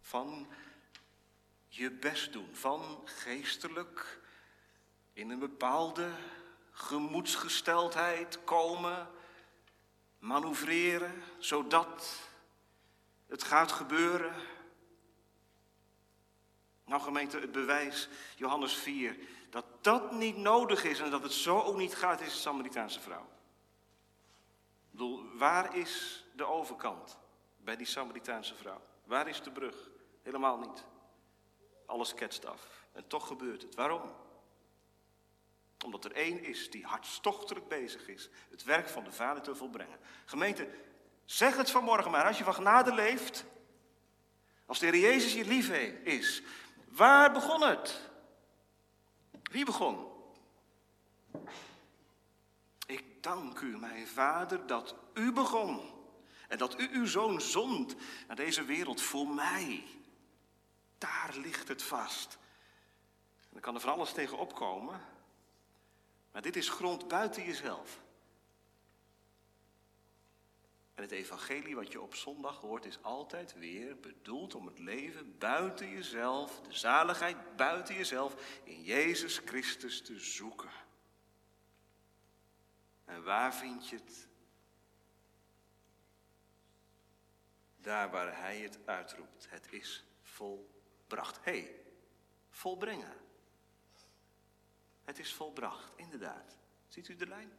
Van 0.00 0.48
je 1.68 1.90
best 1.90 2.32
doen, 2.32 2.48
van 2.52 3.00
geestelijk 3.04 4.20
in 5.12 5.30
een 5.30 5.38
bepaalde 5.38 6.10
gemoedsgesteldheid 6.70 8.44
komen, 8.44 9.10
manoeuvreren, 10.18 11.22
zodat 11.38 12.20
het 13.26 13.42
gaat 13.42 13.72
gebeuren. 13.72 14.34
Nou 16.84 17.02
gemeente, 17.02 17.38
het 17.38 17.52
bewijs, 17.52 18.08
Johannes 18.36 18.74
4, 18.74 19.16
dat 19.50 19.64
dat 19.80 20.12
niet 20.12 20.36
nodig 20.36 20.84
is 20.84 21.00
en 21.00 21.10
dat 21.10 21.22
het 21.22 21.32
zo 21.32 21.60
ook 21.60 21.76
niet 21.76 21.94
gaat, 21.94 22.20
is 22.20 22.32
de 22.32 22.38
Samaritaanse 22.40 23.00
vrouw. 23.00 23.30
Waar 25.34 25.76
is 25.76 26.24
de 26.34 26.44
overkant 26.44 27.18
bij 27.56 27.76
die 27.76 27.86
Samaritaanse 27.86 28.54
vrouw? 28.54 28.80
Waar 29.04 29.28
is 29.28 29.42
de 29.42 29.50
brug? 29.50 29.90
Helemaal 30.22 30.58
niet. 30.58 30.84
Alles 31.86 32.14
ketst 32.14 32.46
af. 32.46 32.86
En 32.92 33.06
toch 33.06 33.26
gebeurt 33.26 33.62
het. 33.62 33.74
Waarom? 33.74 34.14
Omdat 35.84 36.04
er 36.04 36.12
één 36.12 36.44
is 36.44 36.70
die 36.70 36.84
hartstochtelijk 36.84 37.68
bezig 37.68 38.08
is 38.08 38.30
het 38.50 38.62
werk 38.62 38.88
van 38.88 39.04
de 39.04 39.12
Vader 39.12 39.42
te 39.42 39.54
volbrengen. 39.54 39.98
Gemeente, 40.24 40.68
zeg 41.24 41.56
het 41.56 41.70
vanmorgen 41.70 42.10
maar. 42.10 42.26
Als 42.26 42.38
je 42.38 42.44
van 42.44 42.54
genade 42.54 42.94
leeft, 42.94 43.44
als 44.66 44.78
de 44.78 44.86
Heer 44.86 45.00
Jezus 45.00 45.34
je 45.34 45.44
lief 45.44 45.70
is, 46.02 46.42
waar 46.88 47.32
begon 47.32 47.62
het? 47.62 48.10
Wie 49.42 49.64
begon? 49.64 50.10
Dank 53.22 53.60
u, 53.60 53.78
mijn 53.78 54.06
Vader, 54.06 54.66
dat 54.66 54.94
u 55.14 55.32
begon. 55.32 55.80
En 56.48 56.58
dat 56.58 56.80
u 56.80 56.88
uw 56.92 57.06
zoon 57.06 57.40
zond 57.40 57.94
naar 58.26 58.36
deze 58.36 58.64
wereld 58.64 59.00
voor 59.00 59.28
mij. 59.28 59.84
Daar 60.98 61.34
ligt 61.36 61.68
het 61.68 61.82
vast. 61.82 62.38
En 63.40 63.48
dan 63.50 63.60
kan 63.60 63.74
er 63.74 63.80
van 63.80 63.92
alles 63.92 64.12
tegen 64.12 64.38
opkomen. 64.38 65.00
Maar 66.32 66.42
dit 66.42 66.56
is 66.56 66.68
grond 66.68 67.08
buiten 67.08 67.44
jezelf. 67.44 68.00
En 70.94 71.02
het 71.02 71.10
evangelie 71.10 71.74
wat 71.74 71.92
je 71.92 72.00
op 72.00 72.14
zondag 72.14 72.60
hoort 72.60 72.84
is 72.84 73.02
altijd 73.02 73.54
weer 73.54 74.00
bedoeld 74.00 74.54
om 74.54 74.66
het 74.66 74.78
leven 74.78 75.38
buiten 75.38 75.88
jezelf, 75.88 76.60
de 76.60 76.74
zaligheid 76.74 77.56
buiten 77.56 77.94
jezelf, 77.94 78.60
in 78.64 78.82
Jezus 78.82 79.40
Christus 79.44 80.02
te 80.02 80.18
zoeken. 80.18 80.81
En 83.12 83.22
waar 83.22 83.54
vind 83.54 83.88
je 83.88 83.96
het? 83.96 84.28
Daar 87.76 88.10
waar 88.10 88.38
hij 88.40 88.58
het 88.58 88.78
uitroept. 88.84 89.46
Het 89.50 89.72
is 89.72 90.04
volbracht. 90.22 91.44
Hé, 91.44 91.60
hey, 91.60 91.84
volbrengen. 92.50 93.12
Het 95.04 95.18
is 95.18 95.34
volbracht, 95.34 95.92
inderdaad. 95.96 96.56
Ziet 96.88 97.08
u 97.08 97.16
de 97.16 97.26
lijn? 97.26 97.52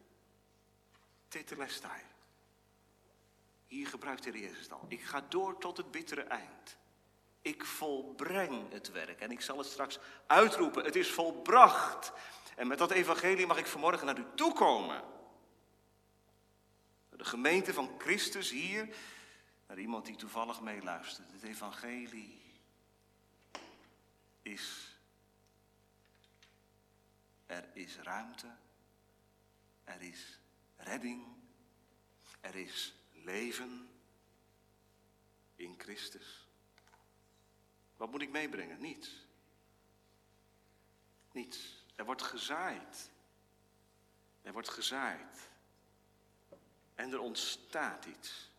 Tetelestai. 1.27 2.01
Hier 3.67 3.87
gebruikt 3.87 4.23
de 4.23 4.29
Heer 4.29 4.41
Jezus 4.41 4.71
al. 4.71 4.85
Ik 4.87 5.01
ga 5.01 5.21
door 5.29 5.57
tot 5.59 5.77
het 5.77 5.91
bittere 5.91 6.23
eind. 6.23 6.77
Ik 7.41 7.65
volbreng 7.65 8.71
het 8.71 8.91
werk 8.91 9.19
en 9.19 9.31
ik 9.31 9.41
zal 9.41 9.57
het 9.57 9.67
straks 9.67 9.99
uitroepen. 10.27 10.83
Het 10.83 10.95
is 10.95 11.11
volbracht. 11.11 12.11
En 12.55 12.67
met 12.67 12.77
dat 12.77 12.91
evangelie 12.91 13.47
mag 13.47 13.57
ik 13.57 13.67
vanmorgen 13.67 14.05
naar 14.05 14.19
u 14.19 14.25
toe 14.35 14.53
komen. 14.53 15.12
De 17.23 17.29
gemeente 17.29 17.73
van 17.73 17.95
Christus 17.97 18.49
hier, 18.49 18.95
naar 19.67 19.79
iemand 19.79 20.05
die 20.05 20.15
toevallig 20.15 20.61
meeluistert. 20.61 21.31
Het 21.31 21.43
evangelie 21.43 22.41
is, 24.41 24.95
er 27.45 27.69
is 27.73 27.97
ruimte, 27.97 28.55
er 29.83 30.01
is 30.01 30.39
redding, 30.75 31.25
er 32.41 32.55
is 32.55 32.93
leven 33.11 33.89
in 35.55 35.75
Christus. 35.77 36.47
Wat 37.97 38.11
moet 38.11 38.21
ik 38.21 38.31
meebrengen? 38.31 38.81
Niets. 38.81 39.27
Niets. 41.31 41.85
Er 41.95 42.05
wordt 42.05 42.21
gezaaid. 42.21 43.11
Er 44.41 44.53
wordt 44.53 44.69
gezaaid. 44.69 45.51
En 47.03 47.11
er 47.11 47.19
ontstaat 47.19 48.05
iets. 48.05 48.49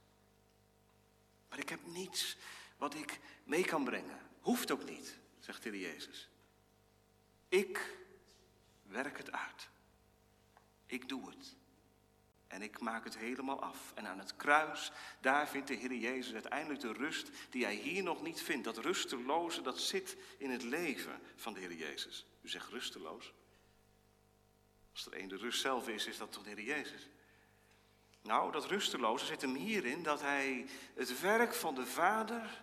Maar 1.49 1.59
ik 1.59 1.68
heb 1.68 1.86
niets 1.86 2.36
wat 2.76 2.95
ik 2.95 3.20
mee 3.45 3.64
kan 3.64 3.84
brengen. 3.84 4.18
Hoeft 4.40 4.70
ook 4.70 4.84
niet, 4.84 5.18
zegt 5.40 5.62
de 5.62 5.80
Jezus. 5.80 6.28
Ik 7.49 7.97
werk 8.82 9.16
het 9.16 9.32
uit. 9.32 9.68
Ik 10.86 11.09
doe 11.09 11.30
het. 11.30 11.57
En 12.47 12.62
ik 12.62 12.80
maak 12.80 13.05
het 13.05 13.18
helemaal 13.18 13.62
af. 13.62 13.92
En 13.95 14.07
aan 14.07 14.18
het 14.18 14.36
kruis, 14.36 14.92
daar 15.20 15.49
vindt 15.49 15.68
de 15.68 15.74
Heer 15.74 15.95
Jezus 15.95 16.32
uiteindelijk 16.32 16.80
de 16.80 16.92
rust 16.92 17.30
die 17.51 17.64
hij 17.64 17.74
hier 17.74 18.03
nog 18.03 18.22
niet 18.22 18.42
vindt. 18.42 18.64
Dat 18.64 18.78
rusteloze, 18.78 19.62
dat 19.62 19.80
zit 19.80 20.16
in 20.38 20.51
het 20.51 20.62
leven 20.62 21.20
van 21.36 21.55
de 21.55 21.61
Heer 21.61 21.74
Jezus. 21.74 22.26
U 22.40 22.49
zegt 22.49 22.68
rusteloos. 22.68 23.32
Als 24.92 25.07
er 25.07 25.12
één 25.12 25.28
de 25.28 25.36
rust 25.36 25.61
zelf 25.61 25.88
is, 25.88 26.07
is 26.07 26.18
dat 26.18 26.32
toch 26.32 26.42
de 26.42 26.51
Heer 26.51 26.64
Jezus. 26.64 27.09
Nou, 28.25 28.53
dat 28.53 28.66
rusteloze 28.66 29.25
zit 29.25 29.41
hem 29.41 29.55
hierin 29.55 30.03
dat 30.03 30.20
hij 30.20 30.66
het 30.95 31.20
werk 31.20 31.55
van 31.55 31.75
de 31.75 31.87
Vader 31.87 32.62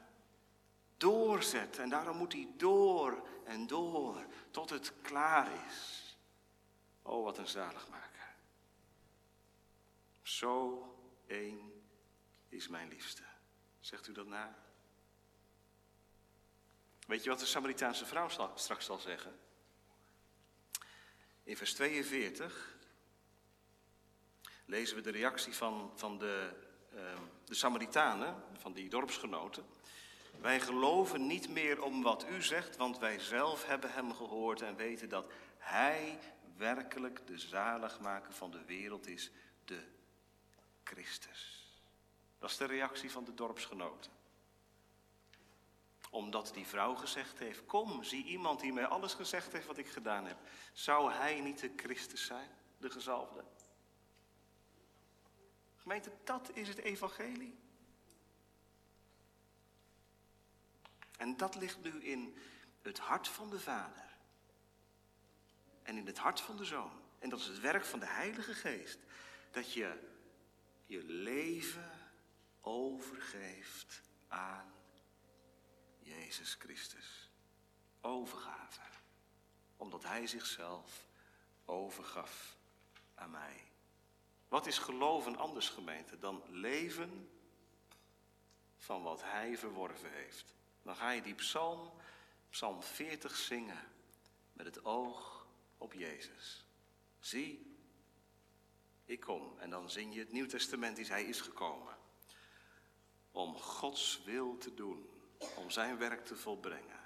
doorzet. 0.98 1.80
En 1.80 1.90
daarom 1.90 2.18
moet 2.18 2.34
hij 2.34 2.48
door 2.58 3.28
en 3.46 3.68
door 3.68 4.26
tot 4.52 4.70
het 4.70 4.94
klaar 5.02 5.66
is. 5.68 6.18
Oh, 7.02 7.24
wat 7.24 7.38
een 7.38 7.48
zaligmaker. 7.48 8.36
Zo 10.22 10.86
één 11.28 11.84
is 12.50 12.68
mijn 12.68 12.88
liefste. 12.88 13.24
Zegt 13.80 14.08
u 14.08 14.12
dat 14.12 14.28
na? 14.28 14.56
Weet 17.08 17.24
je 17.24 17.30
wat 17.30 17.40
de 17.40 17.46
Samaritaanse 17.46 18.06
vrouw 18.06 18.52
straks 18.56 18.86
zal 18.86 19.00
zeggen? 19.00 19.40
In 21.44 21.58
vers 21.58 21.74
42 21.74 22.71
lezen 24.72 24.96
we 24.96 25.02
de 25.02 25.12
reactie 25.12 25.54
van, 25.54 25.92
van 25.96 26.18
de, 26.18 26.50
uh, 26.94 27.00
de 27.46 27.56
Samaritanen, 27.56 28.44
van 28.58 28.74
die 28.74 28.90
dorpsgenoten. 28.90 29.66
Wij 30.42 30.60
geloven 30.60 31.28
niet 31.28 31.50
meer 31.50 31.84
om 31.84 32.02
wat 32.02 32.26
u 32.30 32.42
zegt, 32.42 32.78
want 32.78 33.00
wij 33.00 33.20
zelf 33.20 33.66
hebben 33.66 33.94
hem 33.94 34.14
gehoord 34.14 34.62
en 34.62 34.76
weten 34.76 35.10
dat 35.10 35.32
hij 35.58 36.20
werkelijk 36.58 37.28
de 37.28 37.38
zaligmaker 37.38 38.34
van 38.34 38.52
de 38.52 38.66
wereld 38.66 39.08
is, 39.08 39.32
de 39.66 39.84
Christus. 40.84 41.66
Dat 42.40 42.50
is 42.50 42.58
de 42.58 42.66
reactie 42.66 43.12
van 43.12 43.24
de 43.24 43.34
dorpsgenoten. 43.34 44.12
Omdat 46.10 46.52
die 46.54 46.68
vrouw 46.68 46.96
gezegd 46.96 47.40
heeft, 47.40 47.66
kom, 47.66 48.04
zie 48.04 48.26
iemand 48.26 48.60
die 48.60 48.74
mij 48.74 48.88
alles 48.88 49.14
gezegd 49.14 49.52
heeft 49.52 49.68
wat 49.68 49.78
ik 49.78 49.88
gedaan 49.88 50.26
heb. 50.26 50.38
Zou 50.74 51.12
hij 51.12 51.40
niet 51.40 51.60
de 51.60 51.72
Christus 51.76 52.26
zijn, 52.26 52.50
de 52.78 52.90
gezalfde? 52.90 53.44
Gemeente, 55.82 56.12
dat 56.24 56.52
is 56.54 56.68
het 56.68 56.78
evangelie. 56.78 57.60
En 61.18 61.38
dat 61.38 61.56
ligt 61.56 61.84
nu 61.84 62.04
in 62.04 62.38
het 62.82 63.00
hart 63.00 63.28
van 63.28 63.50
de 63.50 63.60
Vader. 63.60 64.18
En 65.84 65.98
in 65.98 66.06
het 66.06 66.18
hart 66.18 66.42
van 66.42 66.58
de 66.58 66.66
Zoon. 66.66 67.02
En 67.20 67.30
dat 67.30 67.40
is 67.40 67.46
het 67.46 67.60
werk 67.60 67.86
van 67.86 68.00
de 68.00 68.06
Heilige 68.06 68.54
Geest. 68.54 69.00
Dat 69.52 69.74
je 69.74 70.10
je 70.86 71.04
leven 71.04 71.92
overgeeft 72.62 74.02
aan 74.28 74.74
Jezus 76.00 76.54
Christus. 76.54 77.30
Overgave. 78.02 78.82
Omdat 79.78 80.04
Hij 80.04 80.28
zichzelf 80.28 81.08
overgaf 81.66 82.58
aan 83.16 83.32
mij. 83.32 83.71
Wat 84.52 84.66
is 84.66 84.78
geloven 84.78 85.38
anders 85.38 85.70
gemeente 85.70 86.20
dan 86.20 86.44
leven 86.50 87.30
van 88.78 89.04
wat 89.04 89.22
Hij 89.24 89.58
verworven 89.58 90.12
heeft? 90.12 90.56
Dan 90.82 90.96
ga 90.96 91.12
je 91.12 91.22
die 91.22 91.36
psalm, 91.36 91.92
psalm 92.50 92.84
40 92.84 93.36
zingen 93.36 93.88
met 94.54 94.66
het 94.66 94.86
oog 94.86 95.48
op 95.78 95.94
Jezus. 95.94 96.66
Zie, 97.20 97.76
ik 99.06 99.20
kom. 99.20 99.60
En 99.60 99.70
dan 99.70 99.90
zing 99.90 100.14
je 100.14 100.20
het 100.20 100.32
Nieuw 100.32 100.48
Testament, 100.48 100.98
is 100.98 101.10
hij 101.10 101.24
is 101.24 101.42
gekomen. 101.42 101.98
Om 103.32 103.58
Gods 103.58 104.22
wil 104.24 104.58
te 104.58 104.74
doen, 104.74 105.10
om 105.56 105.70
zijn 105.70 105.98
werk 105.98 106.26
te 106.26 106.36
volbrengen. 106.36 107.00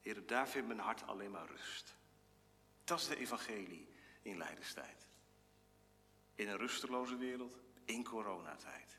Heer, 0.00 0.26
daar 0.26 0.48
vindt 0.48 0.68
mijn 0.68 0.80
hart 0.80 1.06
alleen 1.06 1.30
maar 1.30 1.46
rust. 1.46 1.94
Dat 2.84 3.00
is 3.00 3.06
de 3.06 3.16
evangelie 3.16 3.88
in 4.22 4.36
Leidenstijd. 4.36 5.03
In 6.34 6.48
een 6.48 6.56
rusteloze 6.56 7.16
wereld, 7.16 7.56
in 7.84 8.04
coronatijd. 8.04 8.98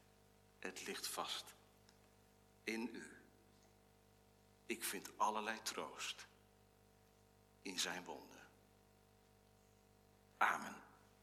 Het 0.59 0.85
ligt 0.85 1.07
vast. 1.07 1.55
In 2.63 2.89
u. 2.93 3.11
Ik 4.65 4.83
vind 4.83 5.17
allerlei 5.17 5.61
troost 5.61 6.27
in 7.61 7.79
zijn 7.79 8.03
wonden. 8.03 8.47
Amen. 10.37 10.84